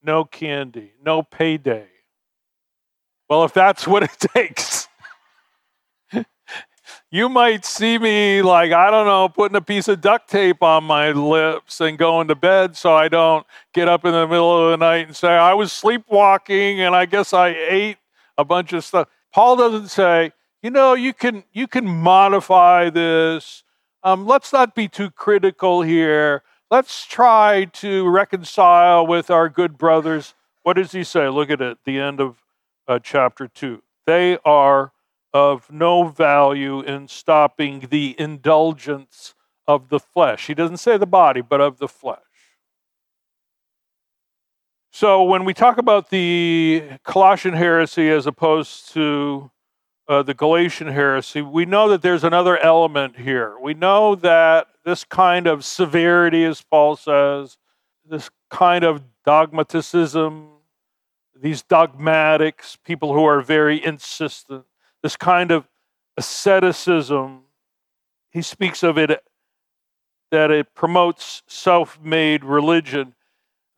No 0.03 0.25
candy, 0.25 0.94
no 1.05 1.23
payday. 1.23 1.87
Well, 3.29 3.44
if 3.44 3.53
that's 3.53 3.87
what 3.87 4.03
it 4.03 4.16
takes, 4.35 4.88
you 7.11 7.29
might 7.29 7.66
see 7.66 7.99
me 7.99 8.40
like, 8.40 8.73
I 8.73 8.90
don't 8.90 9.07
know, 9.07 9.29
putting 9.29 9.57
a 9.57 9.61
piece 9.61 9.88
of 9.88 10.01
duct 10.01 10.31
tape 10.31 10.62
on 10.62 10.85
my 10.85 11.12
lips 11.12 11.83
and 11.83 11.99
going 11.99 12.29
to 12.29 12.35
bed 12.35 12.77
so 12.77 12.94
I 12.94 13.09
don't 13.09 13.46
get 13.75 13.88
up 13.88 14.07
in 14.07 14.12
the 14.12 14.27
middle 14.27 14.64
of 14.64 14.70
the 14.70 14.77
night 14.79 15.07
and 15.07 15.14
say, 15.14 15.29
I 15.29 15.53
was 15.53 15.70
sleepwalking 15.70 16.81
and 16.81 16.96
I 16.96 17.05
guess 17.05 17.35
I 17.35 17.49
ate 17.49 17.99
a 18.38 18.44
bunch 18.44 18.73
of 18.73 18.85
stuff. 18.85 19.09
Paul 19.35 19.57
doesn't 19.57 19.88
say, 19.88 20.33
you 20.62 20.70
know, 20.70 20.94
you 20.94 21.12
can 21.14 21.44
you 21.53 21.66
can 21.66 21.87
modify 21.87 22.90
this. 22.90 23.64
Um, 24.03 24.27
let's 24.27 24.53
not 24.53 24.75
be 24.75 24.88
too 24.88 25.11
critical 25.11 25.83
here. 25.83 26.42
Let's 26.70 27.07
try 27.07 27.66
to 27.73 28.09
reconcile 28.09 29.07
with 29.07 29.31
our 29.31 29.49
good 29.49 29.77
brothers. 29.77 30.35
What 30.62 30.75
does 30.75 30.92
he 30.92 31.05
say? 31.05 31.29
Look 31.29 31.51
at 31.51 31.61
it, 31.61 31.79
the 31.85 31.99
end 31.99 32.20
of 32.20 32.42
uh, 32.87 32.99
chapter 33.03 33.49
2. 33.49 33.83
They 34.07 34.38
are 34.44 34.92
of 35.33 35.70
no 35.70 36.05
value 36.05 36.81
in 36.81 37.09
stopping 37.09 37.87
the 37.90 38.14
indulgence 38.18 39.35
of 39.66 39.88
the 39.88 40.01
flesh. 40.01 40.46
He 40.46 40.55
doesn't 40.55 40.79
say 40.79 40.96
the 40.96 41.07
body, 41.07 41.40
but 41.40 41.61
of 41.61 41.79
the 41.79 41.88
flesh. 41.88 42.18
So 44.92 45.23
when 45.23 45.44
we 45.44 45.55
talk 45.55 45.79
about 45.79 46.11
the 46.11 46.83
Colossian 47.05 47.55
heresy 47.55 48.11
as 48.11 48.27
opposed 48.27 48.92
to 48.92 49.51
uh, 50.11 50.25
the 50.25 50.35
Galatian 50.35 50.88
heresy, 50.88 51.40
we 51.40 51.64
know 51.64 51.88
that 51.88 52.03
there's 52.03 52.25
another 52.25 52.59
element 52.59 53.16
here. 53.16 53.57
We 53.61 53.75
know 53.75 54.16
that 54.16 54.66
this 54.85 55.05
kind 55.05 55.46
of 55.46 55.64
severity, 55.64 56.44
as 56.44 56.61
Paul 56.62 56.96
says, 56.96 57.57
this 58.05 58.29
kind 58.51 58.83
of 58.83 59.05
dogmaticism, 59.25 60.49
these 61.40 61.62
dogmatics, 61.62 62.77
people 62.85 63.14
who 63.14 63.25
are 63.25 63.40
very 63.40 63.83
insistent, 63.85 64.64
this 65.01 65.16
kind 65.16 65.53
of 65.53 65.68
asceticism, 66.16 67.42
he 68.33 68.42
speaks 68.42 68.83
of 68.83 68.99
it 68.99 69.23
that 70.33 70.51
it 70.51 70.75
promotes 70.75 71.44
self 71.46 72.01
made 72.03 72.44
religion 72.44 73.14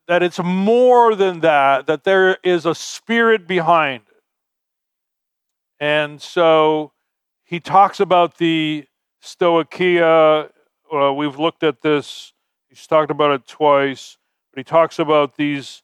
that 0.09 0.23
it's 0.23 0.43
more 0.43 1.15
than 1.15 1.41
that, 1.41 1.87
that 1.87 2.05
there 2.05 2.39
is 2.43 2.65
a 2.65 2.75
spirit 2.75 3.47
behind 3.47 4.03
it. 4.09 4.12
And 5.83 6.23
so 6.23 6.93
he 7.43 7.59
talks 7.59 7.99
about 7.99 8.39
the 8.39 8.85
Stoicheia. 9.21 10.49
Uh, 10.95 11.13
we've 11.13 11.41
looked 11.41 11.65
at 11.65 11.81
this, 11.81 12.33
he's 12.69 12.87
talked 12.87 13.11
about 13.11 13.33
it 13.33 13.49
twice, 13.49 14.17
but 14.53 14.61
he 14.61 14.63
talks 14.63 15.01
about 15.01 15.37
these 15.37 15.83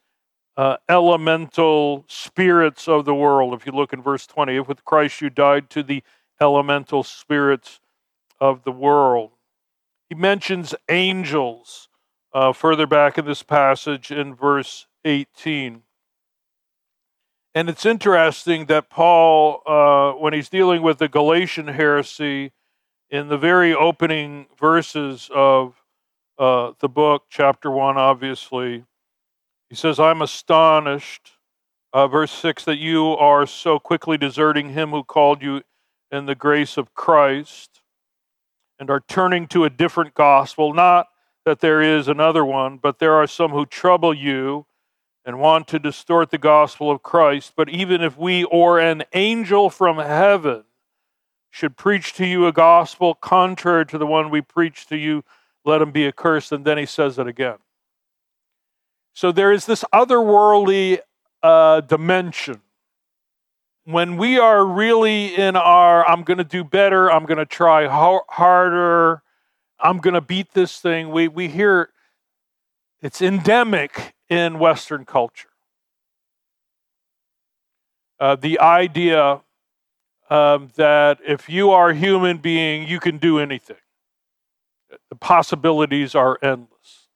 uh, 0.57 0.77
elemental 0.89 2.05
spirits 2.07 2.87
of 2.87 3.07
the 3.07 3.15
world. 3.15 3.55
If 3.55 3.67
you 3.67 3.73
look 3.73 3.93
in 3.93 4.01
verse 4.01 4.25
20, 4.25 4.59
if 4.59 4.69
with 4.69 4.85
Christ 4.85 5.21
you 5.21 5.31
died 5.31 5.69
to 5.71 5.83
the 5.83 6.05
elemental 6.41 7.03
spirits 7.03 7.81
of 8.41 8.63
the 8.63 8.71
world. 8.71 9.33
He 10.09 10.15
mentions 10.15 10.77
angels 10.89 11.89
uh, 12.33 12.53
further 12.53 12.87
back 12.87 13.19
in 13.19 13.25
this 13.25 13.43
passage 13.43 14.13
in 14.13 14.37
verse 14.37 14.87
18. 15.05 15.83
And 17.55 17.69
it's 17.69 17.87
interesting 17.87 18.67
that 18.67 18.91
Paul, 18.91 19.63
uh, 19.67 20.13
when 20.19 20.33
he's 20.33 20.49
dealing 20.49 20.83
with 20.83 20.99
the 20.99 21.09
Galatian 21.09 21.69
heresy, 21.69 22.53
in 23.11 23.29
the 23.29 23.39
very 23.39 23.75
opening 23.75 24.47
verses 24.61 25.31
of 25.35 25.83
uh, 26.39 26.73
the 26.81 26.89
book, 26.89 27.25
chapter 27.31 27.71
1, 27.71 27.97
obviously, 27.97 28.85
He 29.71 29.77
says, 29.77 29.99
I'm 29.99 30.23
astonished, 30.23 31.33
uh, 31.93 32.09
verse 32.09 32.33
6, 32.33 32.65
that 32.67 32.79
you 32.79 33.09
are 33.09 33.47
so 33.47 33.79
quickly 33.79 34.19
deserting 34.19 34.71
him 34.71 34.91
who 34.91 35.05
called 35.05 35.43
you 35.43 35.63
in 36.11 36.27
the 36.27 36.35
grace 36.35 36.77
of 36.77 36.95
Christ 36.95 37.81
and 38.79 38.91
are 38.91 39.03
turning 39.09 39.49
to 39.49 39.65
a 39.65 39.71
different 39.71 40.15
gospel. 40.15 40.73
Not 40.75 41.09
that 41.45 41.61
there 41.61 41.83
is 41.83 42.09
another 42.09 42.45
one, 42.45 42.79
but 42.79 42.99
there 42.99 43.15
are 43.15 43.27
some 43.27 43.51
who 43.51 43.67
trouble 43.67 44.15
you 44.15 44.67
and 45.29 45.39
want 45.39 45.69
to 45.69 45.79
distort 45.79 46.31
the 46.31 46.39
gospel 46.39 46.91
of 46.91 47.03
Christ. 47.03 47.53
But 47.55 47.69
even 47.69 48.01
if 48.01 48.17
we 48.17 48.45
or 48.45 48.79
an 48.79 49.05
angel 49.13 49.69
from 49.69 49.99
heaven 49.99 50.65
should 51.51 51.77
preach 51.77 52.15
to 52.15 52.25
you 52.25 52.47
a 52.47 52.53
gospel 52.53 53.15
contrary 53.15 53.85
to 53.85 53.99
the 53.99 54.07
one 54.07 54.31
we 54.31 54.41
preach 54.41 54.87
to 54.87 54.97
you, 54.97 55.23
let 55.67 55.83
him 55.83 55.91
be 55.91 56.07
accursed. 56.07 56.51
And 56.51 56.65
then 56.65 56.79
he 56.79 56.87
says 56.87 57.19
it 57.19 57.27
again. 57.27 57.59
So 59.13 59.31
there 59.31 59.53
is 59.53 59.67
this 59.67 59.85
otherworldly 59.93 61.01
uh, 61.43 61.83
dimension. 61.83 62.63
When 63.85 64.17
we 64.17 64.39
are 64.39 64.65
really 64.65 65.37
in 65.37 65.57
our, 65.57 66.09
I'm 66.09 66.23
going 66.23 66.39
to 66.39 66.45
do 66.45 66.65
better, 66.65 67.13
I'm 67.13 67.27
going 67.27 67.37
to 67.37 67.45
try 67.45 67.87
harder, 67.87 69.23
I'm 69.79 69.99
going 69.99 70.15
to 70.15 70.23
beat 70.23 70.55
this 70.55 70.81
thing, 70.81 71.11
we, 71.11 71.29
we 71.29 71.49
hear 71.49 71.91
it's 73.03 73.21
endemic 73.21 74.15
in 74.29 74.59
Western 74.59 75.05
culture. 75.05 75.49
Uh, 78.21 78.37
the 78.37 78.59
idea 78.59 79.43
um, 80.31 80.71
that 80.77 81.19
if 81.27 81.49
you 81.49 81.71
are 81.71 81.91
a 81.91 81.95
human 81.95 82.39
being, 82.39 82.87
you 82.87 83.01
can 83.01 83.19
do 83.19 83.39
anything. 83.39 83.77
The 85.11 85.17
possibilities 85.17 86.15
are 86.15 86.39
endless. 86.43 87.09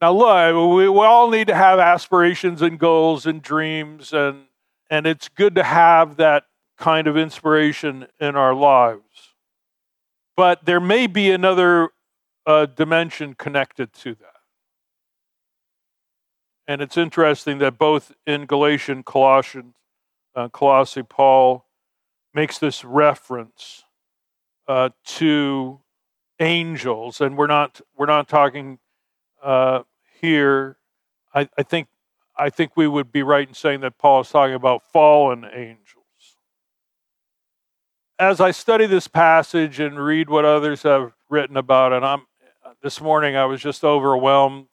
Now, 0.00 0.12
look, 0.12 0.76
we, 0.76 0.88
we 0.88 1.04
all 1.04 1.30
need 1.30 1.48
to 1.48 1.54
have 1.54 1.78
aspirations 1.78 2.62
and 2.62 2.78
goals 2.78 3.26
and 3.26 3.42
dreams, 3.42 4.12
and, 4.12 4.44
and 4.88 5.06
it's 5.06 5.28
good 5.28 5.54
to 5.56 5.62
have 5.62 6.16
that 6.16 6.44
kind 6.78 7.06
of 7.06 7.16
inspiration 7.16 8.06
in 8.18 8.36
our 8.36 8.54
lives. 8.54 9.34
But 10.36 10.64
there 10.64 10.80
may 10.80 11.06
be 11.06 11.30
another 11.30 11.90
uh, 12.46 12.66
dimension 12.66 13.34
connected 13.34 13.92
to 13.94 14.14
that. 14.14 14.29
And 16.70 16.80
it's 16.80 16.96
interesting 16.96 17.58
that 17.58 17.78
both 17.78 18.12
in 18.28 18.46
Galatian, 18.46 19.02
Colossians, 19.02 19.74
uh, 20.36 20.48
Paul 20.48 21.64
makes 22.32 22.58
this 22.58 22.84
reference 22.84 23.82
uh, 24.68 24.90
to 25.04 25.80
angels, 26.38 27.20
and 27.20 27.36
we're 27.36 27.48
not 27.48 27.80
we're 27.96 28.06
not 28.06 28.28
talking 28.28 28.78
uh, 29.42 29.82
here. 30.20 30.76
I, 31.34 31.48
I 31.58 31.64
think 31.64 31.88
I 32.36 32.50
think 32.50 32.76
we 32.76 32.86
would 32.86 33.10
be 33.10 33.24
right 33.24 33.48
in 33.48 33.54
saying 33.54 33.80
that 33.80 33.98
Paul 33.98 34.20
is 34.20 34.28
talking 34.28 34.54
about 34.54 34.84
fallen 34.92 35.44
angels. 35.52 36.36
As 38.16 38.40
I 38.40 38.52
study 38.52 38.86
this 38.86 39.08
passage 39.08 39.80
and 39.80 39.98
read 39.98 40.30
what 40.30 40.44
others 40.44 40.84
have 40.84 41.14
written 41.28 41.56
about 41.56 41.90
it, 41.90 42.04
I'm 42.04 42.26
this 42.80 43.00
morning 43.00 43.34
I 43.34 43.46
was 43.46 43.60
just 43.60 43.82
overwhelmed 43.82 44.68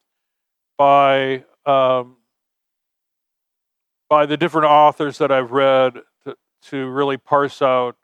by 0.78 1.44
um, 1.68 2.16
by 4.10 4.26
the 4.26 4.38
different 4.38 4.68
authors 4.68 5.18
that 5.18 5.32
I've 5.32 5.52
read 5.52 5.96
to, 6.24 6.36
to 6.70 6.88
really 6.88 7.18
parse 7.18 7.62
out 7.62 7.98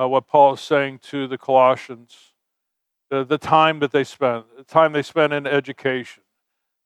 uh, 0.00 0.08
what 0.08 0.26
Paul 0.26 0.54
is 0.54 0.60
saying 0.60 1.00
to 1.10 1.26
the 1.26 1.38
Colossians, 1.38 2.32
the, 3.10 3.24
the 3.24 3.38
time 3.38 3.80
that 3.80 3.92
they 3.92 4.04
spend, 4.04 4.44
the 4.56 4.64
time 4.64 4.92
they 4.92 5.02
spend 5.02 5.32
in 5.32 5.46
education, 5.46 6.22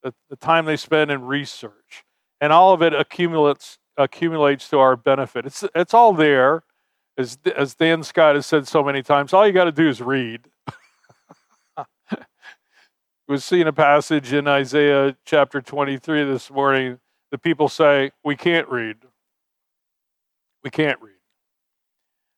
the, 0.03 0.15
the 0.31 0.37
time 0.37 0.65
they 0.65 0.77
spend 0.77 1.11
in 1.11 1.23
research, 1.23 2.05
and 2.41 2.53
all 2.53 2.73
of 2.73 2.83
it 2.83 2.95
accumulates 2.95 3.79
accumulates 3.97 4.71
to 4.71 4.79
our 4.79 4.97
benefit. 4.97 5.45
It's 5.45 5.65
it's 5.75 5.95
all 5.95 6.13
there, 6.13 6.63
as 7.17 7.39
as 7.57 7.75
Dan 7.75 8.03
Scott 8.03 8.37
has 8.37 8.47
said 8.47 8.67
so 8.67 8.83
many 8.83 9.03
times. 9.03 9.33
All 9.33 9.47
you 9.47 9.53
got 9.53 9.65
to 9.65 9.73
do 9.73 9.89
is 9.89 10.01
read. 10.01 10.49
Was 13.29 13.45
seeing 13.45 13.67
a 13.67 13.73
passage 13.73 14.33
in 14.33 14.49
Isaiah 14.49 15.15
chapter 15.27 15.61
23 15.61 16.25
this 16.25 16.51
morning. 16.51 16.99
The 17.31 17.37
people 17.37 17.69
say, 17.69 18.11
We 18.25 18.37
can't 18.37 18.69
read. 18.69 18.97
We 20.65 20.71
can't 20.71 21.01
read. 21.03 21.13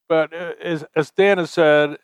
But 0.08 0.34
uh, 0.34 0.54
as, 0.60 0.84
as 0.96 1.12
Dan 1.12 1.38
has 1.38 1.52
said, 1.52 1.98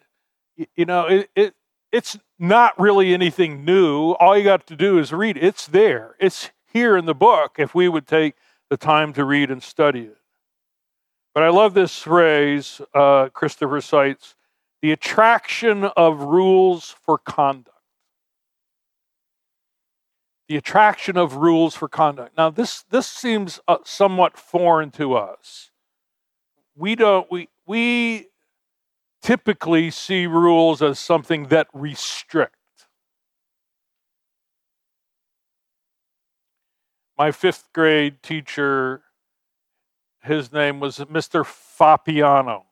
you 0.77 0.85
know, 0.85 1.07
it, 1.07 1.29
it, 1.35 1.55
it's 1.91 2.17
not 2.39 2.79
really 2.79 3.13
anything 3.13 3.65
new. 3.65 4.13
All 4.13 4.39
you 4.39 4.45
got 4.45 4.67
to 4.69 4.77
do 4.77 4.99
is 4.99 5.13
read. 5.13 5.37
It's 5.37 5.67
there, 5.67 6.15
it's 6.21 6.51
here 6.73 6.97
in 6.97 7.07
the 7.07 7.15
book 7.15 7.57
if 7.59 7.75
we 7.75 7.89
would 7.89 8.07
take 8.07 8.37
the 8.71 8.77
time 8.77 9.13
to 9.15 9.25
read 9.25 9.51
and 9.51 9.63
study 9.63 10.03
it. 10.03 10.19
But 11.35 11.43
I 11.43 11.49
love 11.49 11.75
this 11.75 11.99
phrase 11.99 12.81
uh, 12.95 13.31
Christopher 13.31 13.81
cites 13.81 14.37
the 14.81 14.93
attraction 14.93 15.85
of 15.85 16.21
rules 16.21 16.95
for 17.03 17.19
conduct 17.19 17.76
the 20.49 20.57
attraction 20.57 21.17
of 21.17 21.37
rules 21.37 21.75
for 21.75 21.89
conduct. 21.89 22.37
Now, 22.37 22.51
this 22.51 22.85
this 22.91 23.07
seems 23.07 23.61
uh, 23.67 23.79
somewhat 23.85 24.37
foreign 24.37 24.91
to 24.93 25.15
us. 25.15 25.71
We 26.77 26.95
don't 26.95 27.31
we 27.31 27.49
we 27.67 28.29
typically 29.23 29.91
see 29.91 30.27
rules 30.27 30.83
as 30.83 30.99
something 30.99 31.49
that 31.49 31.67
restrict. 31.73 32.55
My 37.19 37.33
fifth 37.33 37.71
grade 37.73 38.23
teacher, 38.23 39.03
his 40.23 40.53
name 40.53 40.81
was 40.81 40.99
Mr. 40.99 41.45
Fappiano. 41.45 42.65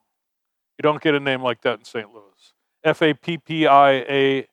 You 0.79 0.83
don't 0.83 1.01
get 1.01 1.15
a 1.15 1.21
name 1.21 1.43
like 1.43 1.63
that 1.63 1.79
in 1.79 1.85
St. 1.85 2.13
Louis. 2.13 2.23
F 2.85 3.01
A 3.01 3.15
P 3.15 3.39
P 3.39 3.67
I 3.67 3.91
A 3.91 4.47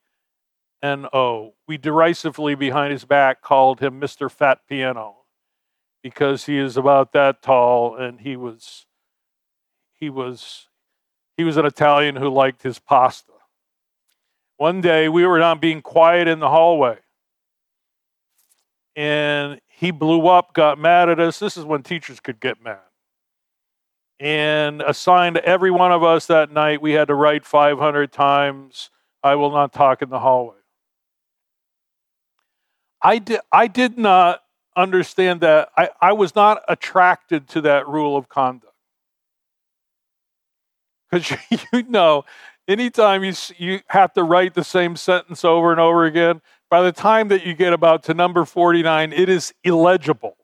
N-O. 0.81 1.53
We 1.67 1.77
derisively 1.77 2.55
behind 2.55 2.91
his 2.91 3.05
back 3.05 3.41
called 3.41 3.79
him 3.79 3.99
Mr. 4.01 4.29
Fat 4.29 4.59
Piano 4.67 5.17
because 6.01 6.45
he 6.45 6.57
is 6.57 6.77
about 6.77 7.13
that 7.13 7.41
tall 7.41 7.95
and 7.95 8.21
he 8.21 8.35
was 8.35 8.87
he 9.93 10.09
was 10.09 10.67
he 11.37 11.43
was 11.43 11.57
an 11.57 11.65
Italian 11.65 12.15
who 12.15 12.29
liked 12.29 12.63
his 12.63 12.79
pasta. 12.79 13.31
One 14.57 14.81
day 14.81 15.09
we 15.09 15.25
were 15.25 15.39
not 15.39 15.61
being 15.61 15.81
quiet 15.81 16.27
in 16.27 16.39
the 16.39 16.49
hallway. 16.49 16.97
And 18.95 19.59
he 19.67 19.89
blew 19.89 20.27
up, 20.27 20.53
got 20.53 20.77
mad 20.77 21.09
at 21.09 21.19
us. 21.19 21.39
This 21.39 21.57
is 21.57 21.65
when 21.65 21.81
teachers 21.81 22.19
could 22.19 22.39
get 22.39 22.61
mad. 22.61 22.77
And 24.19 24.81
assigned 24.83 25.37
every 25.37 25.71
one 25.71 25.91
of 25.91 26.03
us 26.03 26.27
that 26.27 26.51
night, 26.51 26.79
we 26.81 26.91
had 26.91 27.07
to 27.07 27.15
write 27.15 27.43
500 27.43 28.11
times, 28.11 28.91
I 29.23 29.33
will 29.33 29.51
not 29.51 29.73
talk 29.73 30.03
in 30.03 30.09
the 30.09 30.19
hallway. 30.19 30.60
I 33.01 33.17
did, 33.17 33.39
I 33.51 33.67
did 33.67 33.97
not 33.97 34.41
understand 34.75 35.41
that. 35.41 35.69
I, 35.77 35.89
I 35.99 36.13
was 36.13 36.35
not 36.35 36.63
attracted 36.67 37.47
to 37.49 37.61
that 37.61 37.87
rule 37.87 38.15
of 38.15 38.29
conduct. 38.29 38.73
Because 41.11 41.37
you 41.73 41.83
know, 41.83 42.25
anytime 42.67 43.23
you, 43.23 43.33
you 43.57 43.81
have 43.87 44.13
to 44.13 44.23
write 44.23 44.53
the 44.53 44.63
same 44.63 44.95
sentence 44.95 45.43
over 45.43 45.71
and 45.71 45.79
over 45.79 46.05
again, 46.05 46.41
by 46.69 46.81
the 46.81 46.91
time 46.91 47.27
that 47.29 47.45
you 47.45 47.53
get 47.53 47.73
about 47.73 48.03
to 48.03 48.13
number 48.13 48.45
49, 48.45 49.11
it 49.11 49.29
is 49.29 49.53
illegible. 49.63 50.37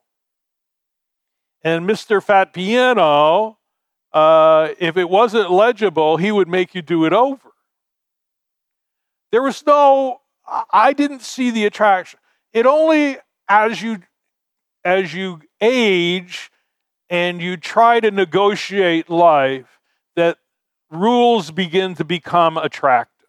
And 1.63 1.88
Mr. 1.88 2.22
Fat 2.22 2.54
Piano, 2.54 3.58
uh, 4.13 4.70
if 4.80 4.98
it 4.98 5.10
wasn't 5.10 5.52
legible, 5.52 6.17
he 6.17 6.32
would 6.32 6.48
make 6.48 6.76
you 6.76 6.82
do 6.82 7.06
it 7.06 7.13
over. 7.13 7.52
There 9.32 9.43
was 9.43 9.65
no, 9.65 10.22
I 10.72 10.93
didn't 10.93 11.22
see 11.22 11.52
the 11.52 11.65
attraction. 11.65 12.20
It 12.53 12.65
only 12.65 13.17
as 13.49 13.81
you 13.81 13.99
as 14.83 15.13
you 15.13 15.41
age 15.60 16.49
and 17.10 17.41
you 17.41 17.57
try 17.57 17.99
to 17.99 18.12
negotiate 18.12 19.10
life 19.10 19.79
that 20.15 20.38
rules 20.89 21.51
begin 21.51 21.95
to 21.95 22.05
become 22.05 22.57
attractive 22.57 23.27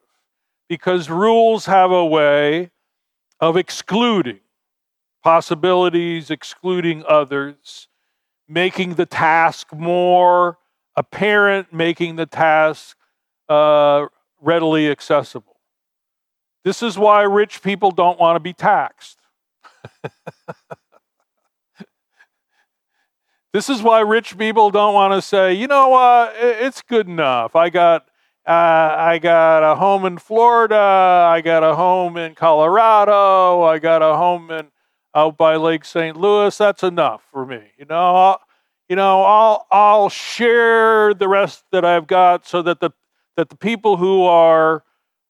because 0.69 1.11
rules 1.11 1.67
have 1.67 1.91
a 1.91 2.05
way 2.05 2.71
of 3.41 3.57
excluding 3.57 4.41
possibilities, 5.23 6.31
excluding 6.31 7.05
others, 7.09 7.89
making 8.49 8.95
the 8.95 9.07
task 9.07 9.73
more 9.73 10.59
apparent, 10.97 11.73
making 11.73 12.17
the 12.17 12.27
task 12.27 12.97
uh, 13.49 14.07
readily 14.41 14.91
accessible. 14.91 15.48
This 16.69 16.83
is 16.83 16.99
why 16.99 17.23
rich 17.23 17.63
people 17.63 17.91
don't 17.91 18.21
want 18.21 18.37
to 18.37 18.41
be 18.41 18.53
taxed. 18.53 19.21
this 23.55 23.71
is 23.71 23.81
why 23.81 24.01
rich 24.01 24.37
people 24.37 24.71
don't 24.71 24.93
want 24.93 25.15
to 25.15 25.23
say, 25.23 25.55
you 25.55 25.67
know 25.67 25.89
what, 25.89 26.35
it's 26.37 26.83
good 26.83 27.09
enough. 27.09 27.57
I 27.57 27.71
got 27.71 28.03
uh, 28.47 28.51
I 28.99 29.17
got 29.17 29.63
a 29.63 29.77
home 29.77 30.05
in 30.05 30.19
Florida. 30.19 30.77
I 30.77 31.41
got 31.41 31.65
a 31.65 31.75
home 31.75 32.19
in 32.19 32.35
Colorado. 32.35 33.63
I 33.63 33.79
got 33.79 34.03
a 34.03 34.15
home 34.19 34.51
in 34.51 34.67
out 35.15 35.39
by 35.39 35.57
Lake 35.57 35.87
St. 35.87 36.19
Louis, 36.19 36.55
that's 36.55 36.83
enough 36.83 37.23
for 37.33 37.47
me. 37.47 37.63
You 37.79 37.87
know, 37.87 38.15
I'll, 38.15 38.43
you 38.91 38.97
know, 38.97 39.23
I'll 39.23 39.67
I'll 39.71 40.11
share 40.11 41.15
the 41.15 41.29
rest 41.29 41.65
that 41.73 41.87
I've 41.87 42.07
got 42.07 42.47
so 42.47 42.61
that 42.61 42.81
the 42.81 42.91
that 43.39 43.49
the 43.49 43.57
people 43.57 43.97
who 43.97 44.25
are 44.25 44.85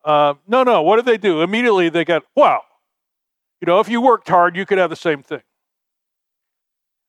uh, 0.08 0.34
no 0.46 0.62
no 0.62 0.80
what 0.82 0.96
did 0.96 1.04
they 1.04 1.18
do 1.18 1.42
immediately 1.42 1.90
they 1.90 2.04
got, 2.04 2.24
wow 2.34 2.62
you 3.60 3.66
know 3.66 3.78
if 3.78 3.88
you 3.88 4.00
worked 4.00 4.28
hard 4.28 4.56
you 4.56 4.64
could 4.64 4.78
have 4.78 4.88
the 4.88 4.96
same 4.96 5.22
thing 5.22 5.42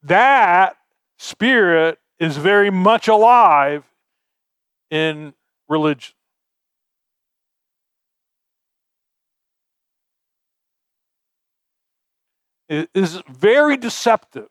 that 0.04 0.76
spirit 1.18 1.98
is 2.20 2.36
very 2.36 2.70
much 2.70 3.08
alive 3.08 3.86
in 4.92 5.34
religion 5.70 6.14
it 12.68 12.90
is 12.94 13.22
very 13.30 13.78
deceptive 13.78 14.50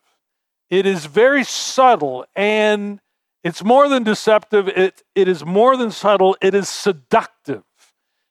it 0.71 0.87
is 0.87 1.05
very 1.05 1.45
subtle 1.45 2.25
and 2.35 3.01
it's 3.45 3.63
more 3.63 3.89
than 3.89 4.03
deceptive. 4.03 4.69
It, 4.69 5.03
it 5.15 5.29
is 5.29 5.45
more 5.45 5.77
than 5.77 5.91
subtle. 5.91 6.37
It 6.43 6.55
is 6.55 6.69
seductive. 6.69 7.63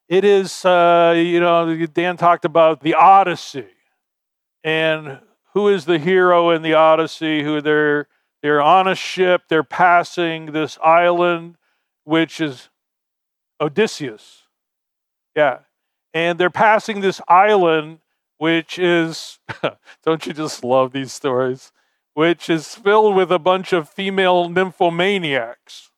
It 0.09 0.23
is, 0.23 0.63
uh, 0.63 1.13
you 1.17 1.39
know, 1.39 1.85
Dan 1.87 2.17
talked 2.17 2.45
about 2.45 2.81
the 2.81 2.93
Odyssey. 2.93 3.67
And 4.63 5.19
who 5.53 5.67
is 5.67 5.85
the 5.85 5.99
hero 5.99 6.49
in 6.51 6.61
the 6.61 6.73
Odyssey? 6.73 7.43
Who 7.43 7.61
they're, 7.61 8.07
they're 8.41 8.61
on 8.61 8.87
a 8.87 8.95
ship, 8.95 9.43
they're 9.49 9.63
passing 9.63 10.51
this 10.51 10.77
island, 10.83 11.57
which 12.03 12.39
is 12.39 12.69
Odysseus. 13.59 14.43
Yeah. 15.35 15.59
And 16.13 16.39
they're 16.39 16.49
passing 16.49 17.01
this 17.01 17.21
island, 17.27 17.99
which 18.37 18.79
is, 18.79 19.39
don't 20.03 20.25
you 20.25 20.33
just 20.33 20.63
love 20.63 20.93
these 20.93 21.11
stories? 21.11 21.71
which 22.17 22.49
is 22.49 22.73
filled 22.73 23.15
with 23.15 23.31
a 23.31 23.37
bunch 23.37 23.71
of 23.71 23.87
female 23.87 24.49
nymphomaniacs. 24.49 25.91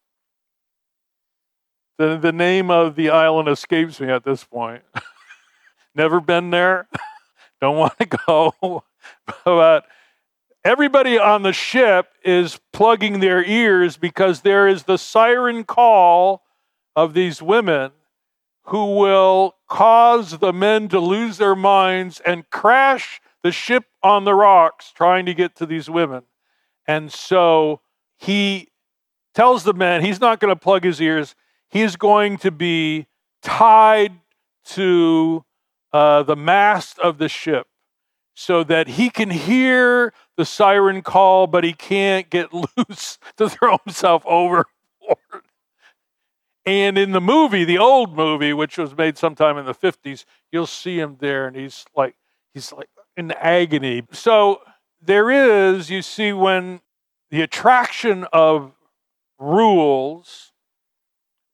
The, 1.99 2.17
the 2.17 2.31
name 2.31 2.71
of 2.71 2.95
the 2.95 3.09
island 3.09 3.49
escapes 3.49 3.99
me 3.99 4.09
at 4.09 4.23
this 4.23 4.45
point. 4.45 4.83
Never 5.95 6.21
been 6.21 6.49
there, 6.49 6.87
don't 7.61 7.77
want 7.77 7.99
to 7.99 8.05
go. 8.25 8.83
but 9.43 9.85
everybody 10.63 11.19
on 11.19 11.43
the 11.43 11.51
ship 11.51 12.07
is 12.23 12.57
plugging 12.71 13.19
their 13.19 13.43
ears 13.43 13.97
because 13.97 14.41
there 14.41 14.65
is 14.65 14.83
the 14.83 14.97
siren 14.97 15.65
call 15.65 16.43
of 16.95 17.13
these 17.13 17.41
women 17.41 17.91
who 18.67 18.95
will 18.97 19.55
cause 19.67 20.37
the 20.37 20.53
men 20.53 20.87
to 20.87 21.01
lose 21.01 21.37
their 21.37 21.55
minds 21.55 22.21
and 22.25 22.49
crash 22.49 23.19
the 23.43 23.51
ship 23.51 23.83
on 24.01 24.23
the 24.23 24.33
rocks 24.33 24.93
trying 24.95 25.25
to 25.25 25.33
get 25.33 25.53
to 25.57 25.65
these 25.65 25.89
women. 25.89 26.23
And 26.87 27.11
so 27.11 27.81
he 28.15 28.69
tells 29.33 29.65
the 29.65 29.73
men 29.73 30.01
he's 30.01 30.21
not 30.21 30.39
going 30.39 30.53
to 30.53 30.59
plug 30.59 30.85
his 30.85 31.01
ears. 31.01 31.35
He's 31.69 31.95
going 31.95 32.37
to 32.39 32.51
be 32.51 33.07
tied 33.41 34.13
to 34.65 35.45
uh, 35.93 36.23
the 36.23 36.35
mast 36.35 36.99
of 36.99 37.17
the 37.17 37.29
ship 37.29 37.67
so 38.35 38.63
that 38.63 38.87
he 38.87 39.09
can 39.09 39.29
hear 39.29 40.13
the 40.37 40.45
siren 40.45 41.01
call, 41.01 41.47
but 41.47 41.63
he 41.63 41.73
can't 41.73 42.29
get 42.29 42.53
loose 42.77 43.17
to 43.37 43.49
throw 43.49 43.77
himself 43.85 44.23
overboard. 44.25 44.65
And 46.65 46.97
in 46.97 47.11
the 47.11 47.21
movie, 47.21 47.65
the 47.65 47.79
old 47.79 48.15
movie, 48.15 48.53
which 48.53 48.77
was 48.77 48.95
made 48.95 49.17
sometime 49.17 49.57
in 49.57 49.65
the 49.65 49.73
50s, 49.73 50.25
you'll 50.51 50.67
see 50.67 50.99
him 50.99 51.17
there 51.19 51.47
and 51.47 51.55
he's 51.55 51.85
like, 51.95 52.15
he's 52.53 52.71
like, 52.71 52.89
in 53.17 53.31
agony. 53.31 54.03
So 54.11 54.61
there 55.01 55.31
is, 55.31 55.89
you 55.89 56.01
see, 56.01 56.31
when 56.31 56.81
the 57.31 57.41
attraction 57.41 58.25
of 58.31 58.71
rules, 59.39 60.48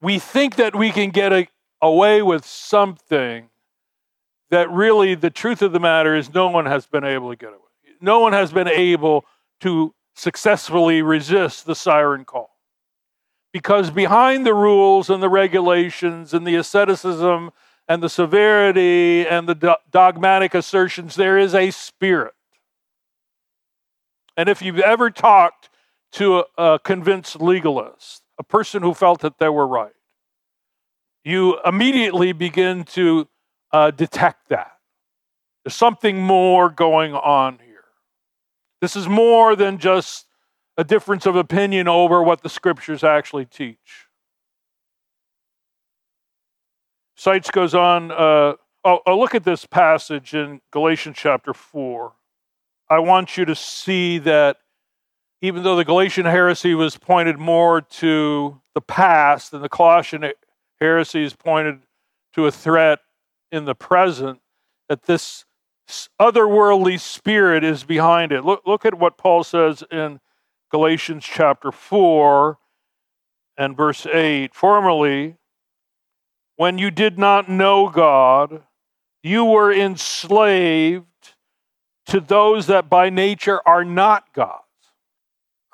we 0.02 0.20
think 0.20 0.56
that 0.56 0.76
we 0.76 0.92
can 0.92 1.10
get 1.10 1.34
a, 1.34 1.48
away 1.82 2.22
with 2.22 2.46
something 2.46 3.50
that 4.50 4.70
really 4.70 5.16
the 5.16 5.30
truth 5.30 5.62
of 5.62 5.72
the 5.72 5.80
matter 5.80 6.16
is 6.16 6.34
no 6.34 6.50
one 6.50 6.66
has 6.66 6.86
been 6.86 7.04
able 7.04 7.30
to 7.30 7.36
get 7.36 7.50
away. 7.50 7.60
No 8.02 8.20
one 8.20 8.34
has 8.34 8.52
been 8.52 8.68
able 8.68 9.26
to 9.62 9.94
successfully 10.16 11.02
resist 11.02 11.66
the 11.66 11.76
siren 11.76 12.26
call. 12.26 12.52
Because 13.52 13.90
behind 13.90 14.46
the 14.46 14.54
rules 14.54 15.10
and 15.10 15.24
the 15.24 15.30
regulations 15.30 16.34
and 16.34 16.46
the 16.46 16.56
asceticism 16.56 17.52
and 17.88 18.04
the 18.04 18.10
severity 18.10 19.26
and 19.26 19.48
the 19.48 19.78
dogmatic 19.92 20.54
assertions, 20.54 21.16
there 21.16 21.38
is 21.38 21.56
a 21.56 21.72
spirit. 21.72 22.34
And 24.38 24.50
if 24.50 24.62
you've 24.62 24.80
ever 24.80 25.10
talked 25.10 25.70
to 26.14 26.40
a, 26.40 26.46
a 26.58 26.80
convinced 26.80 27.40
legalist, 27.40 28.25
a 28.38 28.44
person 28.44 28.82
who 28.82 28.94
felt 28.94 29.22
that 29.22 29.40
they 29.40 29.50
were 29.50 29.68
right, 29.68 29.94
you 31.24 31.60
immediately 31.66 32.32
begin 32.34 32.84
to 32.84 33.28
uh, 33.72 33.92
detect 33.92 34.50
that. 34.50 34.72
There's 35.64 35.76
something 35.76 36.22
more 36.22 36.70
going 36.70 37.14
on 37.14 37.60
here. 37.66 37.84
This 38.82 38.96
is 38.96 39.08
more 39.08 39.56
than 39.56 39.80
just 39.80 40.28
a 40.78 40.84
difference 40.84 41.26
of 41.26 41.36
opinion 41.36 41.88
over 41.88 42.22
what 42.22 42.44
the 42.44 42.50
scriptures 42.50 43.04
actually 43.04 43.46
teach. 43.46 44.08
Seitz 47.16 47.50
goes 47.50 47.74
on, 47.74 48.12
uh, 48.12 48.54
oh, 48.84 49.00
oh, 49.06 49.18
look 49.18 49.34
at 49.34 49.46
this 49.46 49.66
passage 49.66 50.36
in 50.36 50.62
Galatians 50.72 51.16
chapter 51.18 51.54
4. 51.54 52.14
I 52.90 53.00
want 53.00 53.38
you 53.38 53.46
to 53.46 53.56
see 53.56 54.20
that 54.20 54.58
even 55.46 55.64
though 55.64 55.76
the 55.76 55.86
Galatian 55.86 56.26
heresy 56.26 56.74
was 56.74 56.98
pointed 56.98 57.38
more 57.38 57.82
to 57.82 58.60
the 58.74 58.82
past 58.82 59.54
and 59.54 59.64
the 59.64 59.70
Colossian 59.70 60.32
heresy 60.80 61.24
is 61.24 61.36
pointed 61.36 61.82
to 62.34 62.48
a 62.48 62.52
threat 62.52 63.00
in 63.52 63.66
the 63.66 63.76
present, 63.76 64.40
that 64.90 65.04
this 65.04 65.46
otherworldly 66.20 67.00
spirit 67.00 67.64
is 67.64 67.84
behind 67.84 68.32
it. 68.32 68.44
Look, 68.44 68.64
look 68.66 68.86
at 68.86 68.98
what 68.98 69.18
Paul 69.18 69.44
says 69.44 69.84
in 69.92 70.20
Galatians 70.72 71.24
chapter 71.24 71.72
4 71.72 72.58
and 73.58 73.78
verse 73.78 74.06
8. 74.06 74.54
Formerly, 74.56 75.38
when 76.56 76.78
you 76.78 76.90
did 76.90 77.20
not 77.20 77.48
know 77.48 77.90
God, 77.90 78.64
you 79.24 79.46
were 79.46 79.72
enslaved 79.72 81.06
to 82.08 82.20
those 82.20 82.68
that 82.68 82.90
by 82.90 83.10
nature 83.10 83.62
are 83.66 83.86
not 83.86 84.34
God's. 84.34 84.65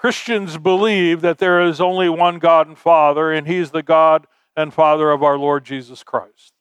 Christians 0.01 0.57
believe 0.57 1.21
that 1.21 1.37
there 1.37 1.61
is 1.61 1.79
only 1.79 2.09
one 2.09 2.39
God 2.39 2.67
and 2.67 2.75
Father, 2.75 3.31
and 3.31 3.45
He's 3.45 3.69
the 3.69 3.83
God 3.83 4.25
and 4.57 4.73
Father 4.73 5.11
of 5.11 5.21
our 5.21 5.37
Lord 5.37 5.63
Jesus 5.63 6.01
Christ. 6.01 6.53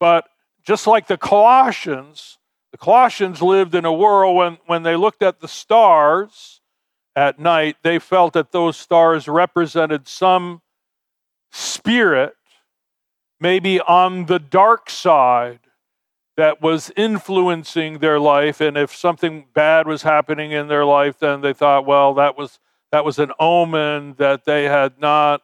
But 0.00 0.26
just 0.66 0.86
like 0.86 1.06
the 1.06 1.18
Colossians, 1.18 2.38
the 2.72 2.78
Colossians 2.78 3.42
lived 3.42 3.74
in 3.74 3.84
a 3.84 3.92
world 3.92 4.38
when, 4.38 4.56
when 4.64 4.84
they 4.84 4.96
looked 4.96 5.22
at 5.22 5.40
the 5.40 5.48
stars 5.48 6.62
at 7.14 7.38
night, 7.38 7.76
they 7.82 7.98
felt 7.98 8.32
that 8.32 8.52
those 8.52 8.78
stars 8.78 9.28
represented 9.28 10.08
some 10.08 10.62
spirit 11.52 12.36
maybe 13.38 13.82
on 13.82 14.24
the 14.24 14.38
dark 14.38 14.88
side 14.88 15.60
that 16.36 16.60
was 16.60 16.90
influencing 16.96 17.98
their 17.98 18.18
life 18.18 18.60
and 18.60 18.76
if 18.76 18.94
something 18.94 19.46
bad 19.54 19.86
was 19.86 20.02
happening 20.02 20.50
in 20.52 20.68
their 20.68 20.84
life 20.84 21.18
then 21.18 21.40
they 21.40 21.52
thought 21.52 21.86
well 21.86 22.14
that 22.14 22.36
was 22.36 22.58
that 22.90 23.04
was 23.04 23.18
an 23.18 23.32
omen 23.38 24.14
that 24.18 24.44
they 24.44 24.64
had 24.64 24.98
not 24.98 25.42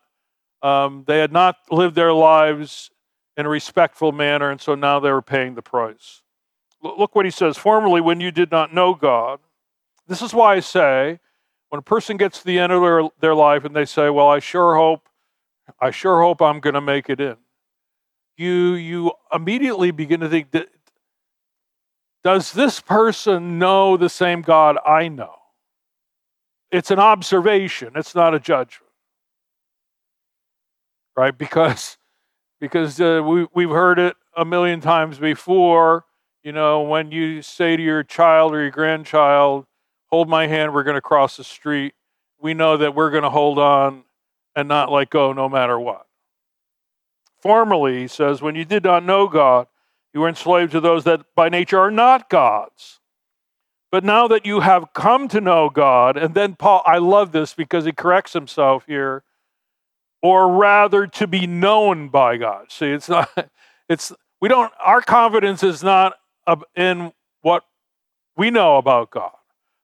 um, 0.62 1.04
they 1.06 1.18
had 1.18 1.32
not 1.32 1.56
lived 1.70 1.94
their 1.94 2.12
lives 2.12 2.90
in 3.36 3.46
a 3.46 3.48
respectful 3.48 4.12
manner 4.12 4.50
and 4.50 4.60
so 4.60 4.74
now 4.74 5.00
they 5.00 5.10
were 5.10 5.22
paying 5.22 5.54
the 5.54 5.62
price. 5.62 6.22
Look 6.82 7.14
what 7.14 7.24
he 7.24 7.30
says. 7.30 7.56
Formerly 7.56 8.00
when 8.00 8.20
you 8.20 8.30
did 8.30 8.50
not 8.50 8.74
know 8.74 8.94
god 8.94 9.40
this 10.10 10.20
is 10.20 10.34
why 10.34 10.56
i 10.56 10.60
say 10.60 11.20
when 11.70 11.78
a 11.78 11.82
person 11.82 12.18
gets 12.18 12.40
to 12.40 12.44
the 12.44 12.58
end 12.58 12.72
of 12.72 12.82
their, 12.82 13.08
their 13.20 13.34
life 13.34 13.64
and 13.64 13.74
they 13.74 13.86
say 13.86 14.10
well 14.10 14.28
i 14.28 14.40
sure 14.40 14.74
hope 14.74 15.08
i 15.80 15.90
sure 15.90 16.20
hope 16.20 16.42
i'm 16.42 16.60
going 16.60 16.74
to 16.74 16.80
make 16.80 17.08
it 17.08 17.20
in 17.20 17.36
you 18.36 18.74
you 18.74 19.12
immediately 19.32 19.90
begin 19.90 20.20
to 20.20 20.28
think 20.28 20.50
does 22.22 22.52
this 22.52 22.80
person 22.80 23.58
know 23.58 23.96
the 23.96 24.08
same 24.08 24.42
God 24.42 24.76
I 24.86 25.08
know? 25.08 25.34
It's 26.70 26.90
an 26.90 26.98
observation, 26.98 27.92
it's 27.94 28.14
not 28.14 28.34
a 28.34 28.40
judgment. 28.40 28.92
Right? 31.16 31.36
Because 31.36 31.98
because 32.60 33.00
uh, 33.00 33.22
we 33.24 33.46
we've 33.54 33.70
heard 33.70 33.98
it 33.98 34.16
a 34.36 34.44
million 34.44 34.80
times 34.80 35.18
before, 35.18 36.04
you 36.42 36.52
know, 36.52 36.82
when 36.82 37.10
you 37.10 37.42
say 37.42 37.76
to 37.76 37.82
your 37.82 38.02
child 38.02 38.54
or 38.54 38.60
your 38.60 38.70
grandchild, 38.70 39.66
"Hold 40.06 40.28
my 40.28 40.46
hand, 40.46 40.72
we're 40.72 40.84
going 40.84 40.94
to 40.94 41.00
cross 41.00 41.36
the 41.36 41.44
street." 41.44 41.94
We 42.40 42.54
know 42.54 42.76
that 42.78 42.94
we're 42.94 43.10
going 43.10 43.24
to 43.24 43.30
hold 43.30 43.58
on 43.58 44.04
and 44.56 44.68
not 44.68 44.90
let 44.90 45.10
go 45.10 45.32
no 45.32 45.48
matter 45.48 45.78
what. 45.78 46.06
Formerly, 47.40 48.00
he 48.00 48.08
says, 48.08 48.42
when 48.42 48.54
you 48.54 48.64
did 48.64 48.84
not 48.84 49.04
know 49.04 49.28
God, 49.28 49.66
you 50.12 50.20
were 50.20 50.28
enslaved 50.28 50.72
to 50.72 50.80
those 50.80 51.04
that 51.04 51.22
by 51.34 51.48
nature 51.48 51.78
are 51.78 51.90
not 51.90 52.28
gods. 52.28 53.00
But 53.90 54.04
now 54.04 54.28
that 54.28 54.46
you 54.46 54.60
have 54.60 54.92
come 54.92 55.28
to 55.28 55.40
know 55.40 55.68
God, 55.68 56.16
and 56.16 56.34
then 56.34 56.54
Paul, 56.54 56.82
I 56.86 56.98
love 56.98 57.32
this 57.32 57.54
because 57.54 57.84
he 57.84 57.92
corrects 57.92 58.32
himself 58.32 58.84
here, 58.86 59.24
or 60.22 60.48
rather 60.48 61.06
to 61.06 61.26
be 61.26 61.46
known 61.46 62.08
by 62.08 62.36
God. 62.36 62.70
See, 62.70 62.86
it's 62.86 63.08
not, 63.08 63.28
it's, 63.88 64.12
we 64.40 64.48
don't, 64.48 64.72
our 64.78 65.00
confidence 65.00 65.62
is 65.62 65.82
not 65.82 66.14
in 66.76 67.12
what 67.42 67.64
we 68.36 68.50
know 68.50 68.76
about 68.76 69.10
God. 69.10 69.32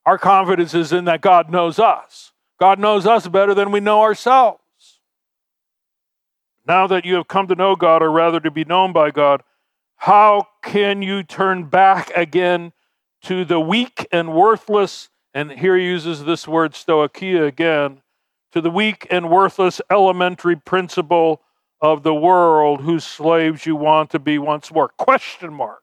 Our 0.04 0.18
confidence 0.18 0.72
is 0.72 0.92
in 0.92 1.04
that 1.06 1.20
God 1.20 1.50
knows 1.50 1.80
us. 1.80 2.32
God 2.60 2.78
knows 2.78 3.06
us 3.06 3.26
better 3.26 3.54
than 3.54 3.72
we 3.72 3.80
know 3.80 4.02
ourselves. 4.02 4.60
Now 6.66 6.86
that 6.86 7.04
you 7.04 7.14
have 7.16 7.28
come 7.28 7.48
to 7.48 7.54
know 7.54 7.76
God, 7.76 8.02
or 8.02 8.10
rather 8.10 8.40
to 8.40 8.50
be 8.50 8.64
known 8.64 8.92
by 8.92 9.10
God, 9.10 9.42
how 9.96 10.48
can 10.62 11.02
you 11.02 11.22
turn 11.22 11.64
back 11.64 12.10
again 12.14 12.72
to 13.22 13.44
the 13.44 13.60
weak 13.60 14.06
and 14.12 14.34
worthless? 14.34 15.08
And 15.34 15.50
here 15.50 15.76
he 15.76 15.84
uses 15.84 16.24
this 16.24 16.46
word 16.46 16.72
stoicheia 16.72 17.46
again 17.46 18.02
to 18.52 18.60
the 18.60 18.70
weak 18.70 19.06
and 19.10 19.30
worthless 19.30 19.80
elementary 19.90 20.56
principle 20.56 21.42
of 21.80 22.02
the 22.02 22.14
world 22.14 22.82
whose 22.82 23.04
slaves 23.04 23.66
you 23.66 23.76
want 23.76 24.10
to 24.10 24.18
be 24.18 24.38
once 24.38 24.72
more. 24.72 24.88
Question 24.88 25.52
mark. 25.52 25.82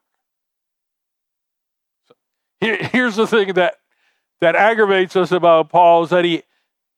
here's 2.62 3.16
the 3.16 3.28
thing 3.28 3.54
that 3.54 3.76
that 4.42 4.56
aggravates 4.56 5.16
us 5.16 5.32
about 5.32 5.70
Paul 5.70 6.04
is 6.04 6.10
that 6.10 6.26
he 6.26 6.44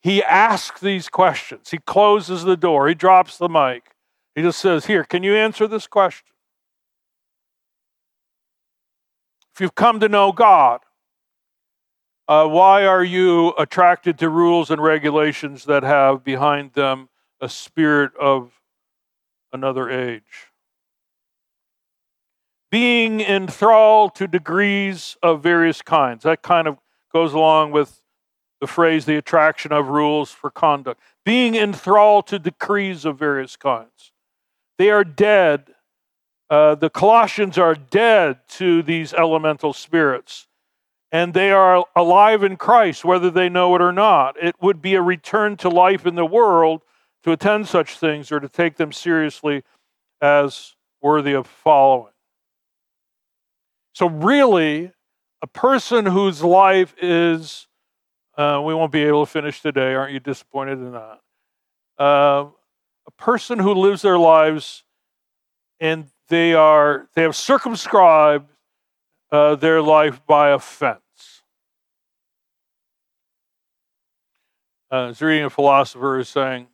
he 0.01 0.23
asks 0.23 0.79
these 0.79 1.09
questions. 1.09 1.71
He 1.71 1.79
closes 1.79 2.43
the 2.43 2.55
door. 2.55 2.87
He 2.87 2.93
drops 2.93 3.37
the 3.37 3.49
mic. 3.49 3.95
He 4.35 4.41
just 4.43 4.59
says, 4.59 4.85
"Here, 4.85 5.03
can 5.03 5.23
you 5.23 5.35
answer 5.35 5.67
this 5.67 5.87
question?" 5.87 6.34
If 9.55 9.61
you've 9.61 9.75
come 9.75 10.01
to 10.01 10.09
know 10.09 10.33
God, 10.33 10.81
uh, 12.27 12.45
why 12.45 12.85
are 12.85 13.05
you 13.05 13.53
attracted 13.57 14.19
to 14.19 14.27
rules 14.27 14.69
and 14.69 14.83
regulations 14.83 15.63
that 15.63 15.81
have 15.81 16.25
behind 16.25 16.73
them 16.73 17.07
a 17.39 17.47
spirit 17.47 18.11
of 18.19 18.59
another 19.53 19.89
age? 19.89 20.51
Being 22.69 23.21
enthralled 23.21 24.13
to 24.15 24.27
degrees 24.27 25.15
of 25.23 25.41
various 25.41 25.81
kinds. 25.81 26.23
That 26.23 26.41
kind 26.41 26.67
of 26.67 26.77
goes 27.13 27.31
along 27.31 27.71
with 27.71 28.01
the 28.59 28.67
phrase, 28.67 29.05
the 29.05 29.15
attraction 29.15 29.71
of 29.71 29.87
rules 29.87 30.31
for 30.31 30.51
conduct. 30.51 30.99
Being 31.23 31.55
enthralled 31.55 32.27
to 32.27 32.39
decrees 32.39 33.05
of 33.05 33.17
various 33.17 33.55
kinds. 33.55 34.11
They 34.77 34.89
are 34.89 35.05
dead. 35.05 35.74
Uh, 36.49 36.75
the 36.75 36.89
Colossians 36.89 37.57
are 37.57 37.75
dead 37.75 38.39
to 38.49 38.83
these 38.83 39.13
elemental 39.13 39.73
spirits 39.73 40.47
and 41.11 41.33
they 41.33 41.49
are 41.51 41.85
alive 41.95 42.43
in 42.43 42.57
Christ, 42.57 43.05
whether 43.05 43.31
they 43.31 43.47
know 43.47 43.73
it 43.75 43.81
or 43.81 43.93
not. 43.93 44.35
It 44.41 44.55
would 44.61 44.81
be 44.81 44.95
a 44.95 45.01
return 45.01 45.55
to 45.57 45.69
life 45.69 46.05
in 46.05 46.15
the 46.15 46.25
world 46.25 46.81
to 47.23 47.31
attend 47.31 47.67
such 47.67 47.97
things 47.97 48.33
or 48.33 48.39
to 48.41 48.49
take 48.49 48.75
them 48.75 48.91
seriously 48.91 49.63
as 50.21 50.75
worthy 51.01 51.33
of 51.33 51.47
following. 51.47 52.11
So, 53.93 54.09
really, 54.09 54.91
a 55.41 55.47
person 55.47 56.05
whose 56.05 56.43
life 56.43 56.93
is, 57.01 57.67
uh, 58.37 58.61
we 58.65 58.73
won't 58.73 58.91
be 58.91 59.03
able 59.03 59.25
to 59.25 59.31
finish 59.31 59.61
today. 59.61 59.93
Aren't 59.93 60.11
you 60.11 60.19
disappointed 60.19 60.79
in 60.79 60.91
that? 60.91 61.19
Uh, 61.97 62.47
a 63.07 63.11
person 63.17 63.57
who 63.59 63.73
lives 63.73 64.01
their 64.01 64.17
lives 64.17 64.83
and 65.79 66.07
they 66.29 66.53
are 66.53 67.07
they 67.15 67.21
have 67.21 67.35
circumscribed 67.35 68.49
uh, 69.31 69.55
their 69.55 69.81
life 69.81 70.25
by 70.25 70.49
offense. 70.49 71.01
Uh, 74.91 74.95
I 74.95 75.07
was 75.07 75.21
reading 75.21 75.45
a 75.45 75.49
philosopher 75.49 76.17
who's 76.17 76.29
saying, 76.29 76.67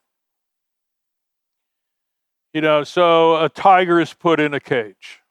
you 2.54 2.62
know, 2.62 2.84
so 2.84 3.44
a 3.44 3.50
tiger 3.50 4.00
is 4.00 4.14
put 4.14 4.40
in 4.40 4.54
a 4.54 4.60
cage. 4.60 5.22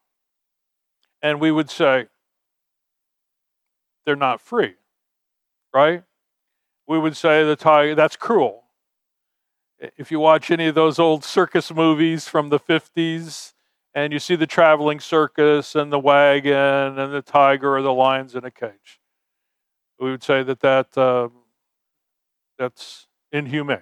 And 1.21 1.39
we 1.39 1.51
would 1.51 1.69
say, 1.69 2.07
they're 4.05 4.15
not 4.15 4.41
free, 4.41 4.73
right? 5.73 6.03
We 6.87 6.97
would 6.97 7.15
say 7.15 7.43
the 7.43 7.55
tiger, 7.55 7.93
that's 7.93 8.15
cruel. 8.15 8.63
If 9.97 10.11
you 10.11 10.19
watch 10.19 10.49
any 10.51 10.67
of 10.67 10.75
those 10.75 10.99
old 10.99 11.23
circus 11.23 11.71
movies 11.71 12.27
from 12.27 12.49
the 12.49 12.59
50s, 12.59 13.53
and 13.93 14.13
you 14.13 14.19
see 14.19 14.35
the 14.35 14.47
traveling 14.47 14.99
circus 14.99 15.75
and 15.75 15.91
the 15.91 15.99
wagon 15.99 16.53
and 16.97 17.13
the 17.13 17.21
tiger 17.21 17.75
or 17.75 17.81
the 17.81 17.93
lions 17.93 18.35
in 18.35 18.45
a 18.45 18.51
cage, 18.51 19.01
we 19.99 20.09
would 20.09 20.23
say 20.23 20.43
that 20.43 20.61
that 20.61 20.97
uh, 20.97 21.29
that's 22.57 23.07
inhumane. 23.31 23.81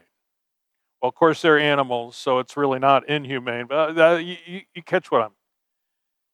Well, 1.02 1.10
of 1.10 1.16
course, 1.16 1.42
they're 1.42 1.60
animals, 1.60 2.18
so 2.18 2.40
it's 2.40 2.58
really 2.58 2.80
not 2.80 3.08
inhumane, 3.08 3.68
but 3.68 3.98
uh, 3.98 4.16
you, 4.18 4.36
you 4.74 4.84
catch 4.84 5.12
what 5.12 5.22
I'm. 5.22 5.32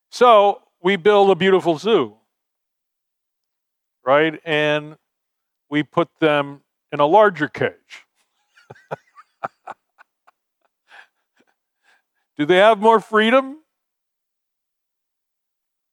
So 0.10 0.62
we 0.82 0.96
build 0.96 1.30
a 1.30 1.36
beautiful 1.36 1.78
zoo, 1.78 2.16
right? 4.06 4.40
And 4.44 4.98
we 5.70 5.84
put 5.84 6.08
them 6.20 6.62
in 6.92 7.00
a 7.00 7.06
larger 7.06 7.48
cage. 7.48 8.06
Do 12.38 12.46
they 12.46 12.58
have 12.58 12.80
more 12.80 13.00
freedom 13.00 13.58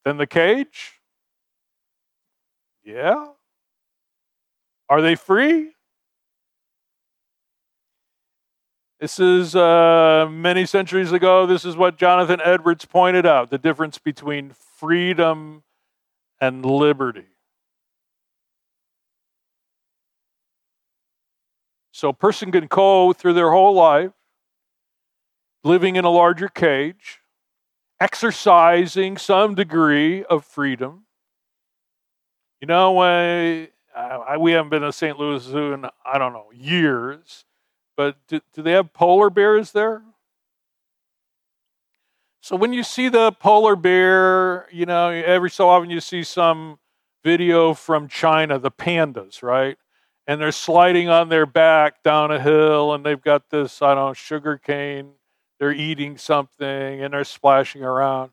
than 0.04 0.16
the 0.16 0.26
cage? 0.26 1.00
Yeah. 2.84 3.26
Are 4.88 5.00
they 5.00 5.14
free? 5.14 5.72
This 9.00 9.18
is 9.18 9.56
uh, 9.56 10.28
many 10.30 10.64
centuries 10.64 11.10
ago. 11.10 11.44
This 11.44 11.64
is 11.64 11.76
what 11.76 11.96
Jonathan 11.96 12.40
Edwards 12.44 12.84
pointed 12.84 13.26
out 13.26 13.50
the 13.50 13.58
difference 13.58 13.98
between 13.98 14.50
freedom 14.50 15.64
and 16.40 16.64
liberty. 16.64 17.26
So, 21.90 22.10
a 22.10 22.14
person 22.14 22.52
can 22.52 22.66
go 22.66 23.12
through 23.12 23.34
their 23.34 23.50
whole 23.50 23.74
life 23.74 24.12
living 25.64 25.96
in 25.96 26.04
a 26.04 26.10
larger 26.10 26.48
cage, 26.48 27.21
exercising 28.02 29.16
some 29.16 29.54
degree 29.54 30.24
of 30.24 30.44
freedom. 30.44 31.04
You 32.60 32.66
know, 32.66 32.92
when 32.92 33.68
I, 33.94 34.36
we 34.38 34.52
haven't 34.52 34.70
been 34.70 34.82
to 34.82 34.92
St. 34.92 35.16
Louis 35.18 35.40
Zoo 35.40 35.72
in, 35.72 35.86
I 36.04 36.18
don't 36.18 36.32
know, 36.32 36.50
years. 36.52 37.44
But 37.96 38.16
do, 38.26 38.40
do 38.54 38.62
they 38.62 38.72
have 38.72 38.92
polar 38.92 39.30
bears 39.30 39.70
there? 39.70 40.02
So 42.40 42.56
when 42.56 42.72
you 42.72 42.82
see 42.82 43.08
the 43.08 43.30
polar 43.30 43.76
bear, 43.76 44.66
you 44.72 44.84
know, 44.84 45.10
every 45.10 45.50
so 45.50 45.68
often 45.68 45.88
you 45.90 46.00
see 46.00 46.24
some 46.24 46.80
video 47.22 47.72
from 47.72 48.08
China, 48.08 48.58
the 48.58 48.72
pandas, 48.72 49.44
right? 49.44 49.78
And 50.26 50.40
they're 50.40 50.50
sliding 50.50 51.08
on 51.08 51.28
their 51.28 51.46
back 51.46 52.02
down 52.02 52.32
a 52.32 52.40
hill 52.40 52.94
and 52.94 53.06
they've 53.06 53.22
got 53.22 53.50
this, 53.50 53.80
I 53.80 53.94
don't 53.94 54.08
know, 54.08 54.12
sugar 54.14 54.58
cane. 54.58 55.12
They're 55.62 55.70
eating 55.70 56.18
something 56.18 56.66
and 56.66 57.14
they're 57.14 57.22
splashing 57.22 57.84
around. 57.84 58.32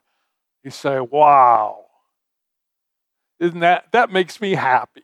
You 0.63 0.71
say, 0.71 0.99
wow. 0.99 1.86
Isn't 3.39 3.59
that, 3.59 3.91
that 3.91 4.11
makes 4.11 4.41
me 4.41 4.55
happy. 4.55 5.03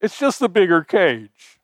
It's 0.00 0.16
just 0.16 0.40
a 0.40 0.48
bigger 0.48 0.84
cage. 0.84 1.58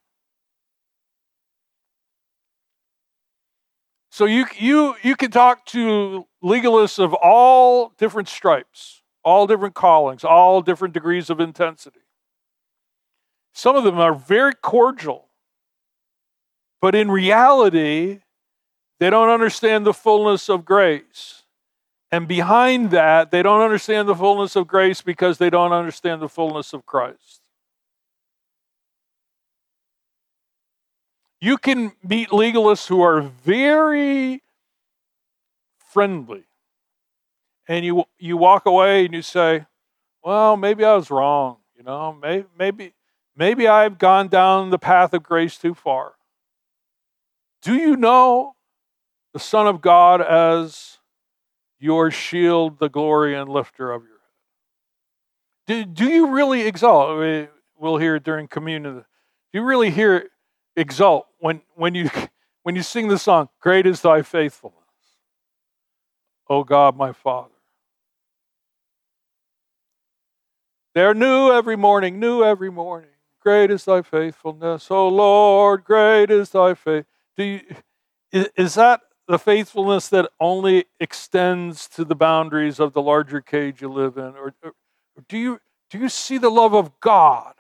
So 4.11 4.25
you 4.25 4.47
you 4.57 4.97
you 5.05 5.15
can 5.15 5.31
talk 5.31 5.65
to 5.67 6.27
legalists 6.43 6.99
of 6.99 7.15
all 7.15 7.93
different 7.99 8.27
stripes, 8.29 9.03
all 9.23 9.47
different 9.47 9.77
callings, 9.77 10.25
all 10.25 10.61
different 10.61 10.93
degrees 10.93 11.31
of 11.31 11.39
intensity. 11.39 12.01
Some 13.53 13.77
of 13.77 13.85
them 13.85 14.01
are 14.01 14.13
very 14.13 14.55
cordial. 14.55 15.28
But 16.81 16.95
in 16.95 17.11
reality, 17.11 18.21
they 19.01 19.11
don't 19.11 19.29
understand 19.29 19.87
the 19.87 19.95
fullness 19.95 20.49
of 20.49 20.65
grace. 20.65 21.45
And 22.11 22.27
behind 22.27 22.91
that, 22.91 23.31
they 23.31 23.43
don't 23.43 23.61
understand 23.61 24.09
the 24.09 24.15
fullness 24.15 24.57
of 24.57 24.67
grace 24.67 25.03
because 25.03 25.39
they 25.39 25.51
don't 25.51 25.73
understand 25.73 26.23
the 26.23 26.29
fullness 26.29 26.73
of 26.73 26.87
Christ. 26.87 27.43
You 31.41 31.59
can 31.59 31.93
meet 32.03 32.31
legalists 32.31 32.89
who 32.89 33.03
are 33.03 33.21
very 33.21 34.43
friendly. 35.93 36.45
And 37.69 37.85
you, 37.85 38.05
you 38.19 38.37
walk 38.37 38.67
away 38.67 39.05
and 39.05 39.15
you 39.15 39.23
say, 39.23 39.67
well, 40.25 40.57
maybe 40.57 40.85
I 40.85 40.97
was 40.97 41.11
wrong. 41.11 41.59
You 41.77 41.85
know, 41.85 42.13
maybe, 42.21 42.47
maybe, 42.59 42.95
maybe 43.37 43.69
I've 43.69 43.99
gone 43.99 44.29
down 44.29 44.71
the 44.71 44.79
path 44.79 45.13
of 45.13 45.23
grace 45.23 45.59
too 45.59 45.75
far. 45.75 46.15
Do 47.63 47.75
you 47.75 47.97
know 47.97 48.55
the 49.33 49.41
Son 49.41 49.67
of 49.67 49.81
God 49.81 50.21
as 50.21 50.99
your 51.79 52.11
shield, 52.11 52.79
the 52.79 52.89
glory 52.89 53.37
and 53.37 53.49
lifter 53.49 53.93
of 53.93 54.03
your 54.03 54.19
head. 55.69 55.87
Do, 55.87 56.07
do 56.07 56.11
you 56.11 56.29
really 56.29 56.63
exalt? 56.63 57.49
We'll 57.79 57.99
hear 57.99 58.17
it 58.17 58.25
during 58.25 58.49
communion. 58.49 58.95
Do 58.95 59.05
you 59.53 59.63
really 59.63 59.91
hear 59.91 60.29
exult 60.77 61.27
when, 61.39 61.61
when, 61.75 61.95
you, 61.95 62.11
when 62.63 62.75
you 62.75 62.83
sing 62.83 63.09
the 63.09 63.19
song, 63.19 63.49
Great 63.61 63.87
is 63.87 64.01
thy 64.01 64.23
faithfulness, 64.23 64.79
O 66.49 66.65
God, 66.65 66.97
my 66.97 67.13
Father? 67.13 67.51
They're 70.95 71.15
new 71.15 71.53
every 71.53 71.77
morning, 71.77 72.19
new 72.19 72.43
every 72.43 72.73
morning. 72.73 73.11
Great 73.41 73.71
is 73.71 73.85
thy 73.85 74.03
faithfulness, 74.03 74.91
O 74.91 75.07
Lord, 75.07 75.85
great 75.85 76.29
is 76.31 76.51
thy 76.51 76.75
faith. 76.75 77.07
Do 77.39 77.45
you, 77.45 77.61
is 78.33 78.75
that 78.75 79.01
the 79.29 79.39
faithfulness 79.39 80.09
that 80.09 80.29
only 80.41 80.87
extends 80.99 81.89
to 81.91 82.05
the 82.05 82.17
boundaries 82.17 82.81
of 82.81 82.95
the 82.95 83.01
larger 83.01 83.41
cage 83.41 83.81
you 83.81 83.89
live 83.89 84.19
in? 84.19 84.35
Or, 84.35 84.53
or, 84.63 84.73
do, 85.29 85.39
you, 85.39 85.61
do 85.89 85.99
you 85.99 86.09
see 86.09 86.37
the 86.37 86.51
love 86.51 86.75
of 86.75 86.99
God? 86.99 87.55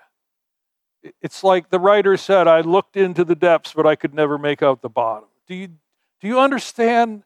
It's 1.23 1.45
like 1.45 1.71
the 1.71 1.79
writer 1.79 2.17
said, 2.17 2.49
I 2.49 2.61
looked 2.61 2.97
into 2.97 3.25
the 3.25 3.37
depths, 3.37 3.73
but 3.73 3.87
I 3.87 3.95
could 3.95 4.13
never 4.13 4.37
make 4.37 4.65
out 4.65 4.83
the 4.83 4.89
bottom. 4.89 5.29
Do 5.47 5.55
you, 5.55 5.69
do 5.69 6.27
you 6.27 6.41
understand 6.41 7.23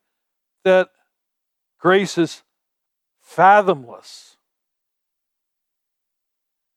that 0.62 0.90
grace 1.80 2.18
is 2.18 2.42
fathomless? 3.22 4.36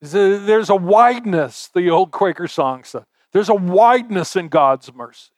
There's 0.01 0.69
a 0.69 0.75
wideness, 0.75 1.67
the 1.67 1.89
old 1.89 2.11
Quaker 2.11 2.47
song 2.47 2.85
said. 2.85 3.03
There's 3.33 3.49
a 3.49 3.55
wideness 3.55 4.37
in 4.37 4.47
God's 4.47 4.93
mercy. 4.93 5.31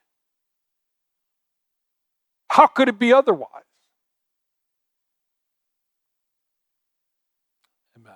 How 2.49 2.67
could 2.67 2.87
it 2.89 2.97
be 2.97 3.13
otherwise? 3.13 3.63
Amen. 7.97 8.13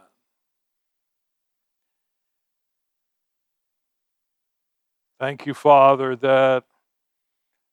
Thank 5.19 5.45
you, 5.45 5.53
Father, 5.53 6.15
that 6.15 6.63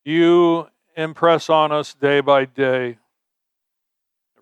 you 0.04 0.68
impress 0.96 1.48
on 1.48 1.72
us 1.72 1.94
day 1.94 2.20
by 2.20 2.44
day 2.44 2.98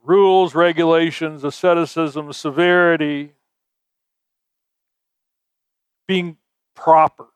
rules, 0.06 0.54
regulations, 0.54 1.44
asceticism, 1.44 2.32
severity, 2.32 3.34
being 6.06 6.36
proper. 6.74 7.26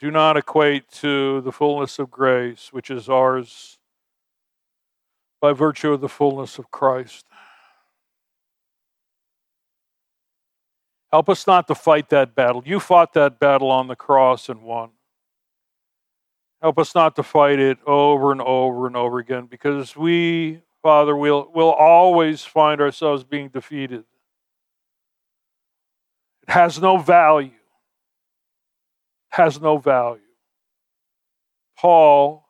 Do 0.00 0.10
not 0.10 0.36
equate 0.36 0.90
to 0.90 1.40
the 1.42 1.52
fullness 1.52 1.98
of 1.98 2.10
grace, 2.10 2.68
which 2.72 2.90
is 2.90 3.08
ours 3.08 3.78
by 5.40 5.52
virtue 5.52 5.92
of 5.92 6.00
the 6.00 6.08
fullness 6.08 6.58
of 6.58 6.70
Christ. 6.70 7.26
Help 11.12 11.28
us 11.28 11.46
not 11.46 11.68
to 11.68 11.74
fight 11.74 12.08
that 12.08 12.34
battle. 12.34 12.62
You 12.66 12.80
fought 12.80 13.12
that 13.12 13.38
battle 13.38 13.70
on 13.70 13.86
the 13.86 13.94
cross 13.94 14.48
and 14.48 14.62
won. 14.62 14.90
Help 16.60 16.78
us 16.78 16.94
not 16.94 17.14
to 17.16 17.22
fight 17.22 17.58
it 17.58 17.78
over 17.86 18.32
and 18.32 18.40
over 18.40 18.86
and 18.86 18.96
over 18.96 19.18
again 19.18 19.46
because 19.46 19.94
we, 19.94 20.60
Father, 20.82 21.14
will 21.14 21.50
will 21.54 21.72
always 21.72 22.42
find 22.42 22.80
ourselves 22.80 23.22
being 23.22 23.48
defeated. 23.48 24.04
It 26.42 26.50
has 26.50 26.80
no 26.80 26.96
value 26.96 27.50
has 29.34 29.60
no 29.60 29.78
value. 29.78 30.20
Paul, 31.76 32.44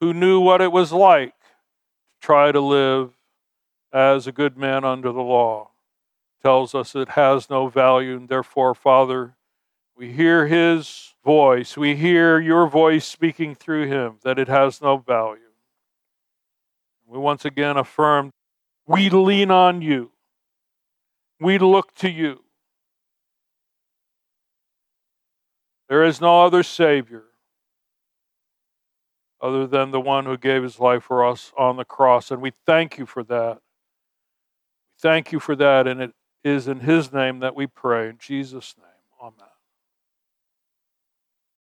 who 0.00 0.14
knew 0.14 0.38
what 0.38 0.60
it 0.60 0.70
was 0.70 0.92
like 0.92 1.34
to 1.40 2.14
try 2.20 2.52
to 2.52 2.60
live 2.60 3.12
as 3.92 4.28
a 4.28 4.32
good 4.32 4.56
man 4.56 4.84
under 4.84 5.10
the 5.10 5.20
law, 5.20 5.70
tells 6.44 6.76
us 6.76 6.94
it 6.94 7.10
has 7.10 7.50
no 7.50 7.66
value, 7.66 8.16
and 8.16 8.28
therefore, 8.28 8.72
Father, 8.72 9.34
we 9.96 10.12
hear 10.12 10.46
his 10.46 11.14
voice, 11.24 11.76
we 11.76 11.96
hear 11.96 12.38
your 12.38 12.68
voice 12.68 13.04
speaking 13.04 13.56
through 13.56 13.88
him, 13.88 14.18
that 14.22 14.38
it 14.38 14.46
has 14.46 14.80
no 14.80 14.96
value. 14.96 15.40
We 17.04 17.18
once 17.18 17.44
again 17.44 17.76
affirm 17.76 18.30
we 18.86 19.10
lean 19.10 19.50
on 19.50 19.82
you, 19.82 20.12
we 21.40 21.58
look 21.58 21.94
to 21.96 22.08
you. 22.08 22.44
There 25.90 26.04
is 26.04 26.20
no 26.20 26.44
other 26.44 26.62
Savior 26.62 27.24
other 29.42 29.66
than 29.66 29.90
the 29.90 30.00
one 30.00 30.24
who 30.24 30.36
gave 30.38 30.62
his 30.62 30.78
life 30.78 31.02
for 31.02 31.26
us 31.26 31.52
on 31.58 31.76
the 31.76 31.84
cross. 31.84 32.30
And 32.30 32.40
we 32.40 32.52
thank 32.64 32.96
you 32.96 33.06
for 33.06 33.24
that. 33.24 33.54
We 33.54 35.00
thank 35.02 35.32
you 35.32 35.40
for 35.40 35.56
that. 35.56 35.88
And 35.88 36.00
it 36.00 36.12
is 36.44 36.68
in 36.68 36.80
his 36.80 37.12
name 37.12 37.40
that 37.40 37.56
we 37.56 37.66
pray. 37.66 38.08
In 38.08 38.18
Jesus' 38.18 38.76
name. 38.78 38.89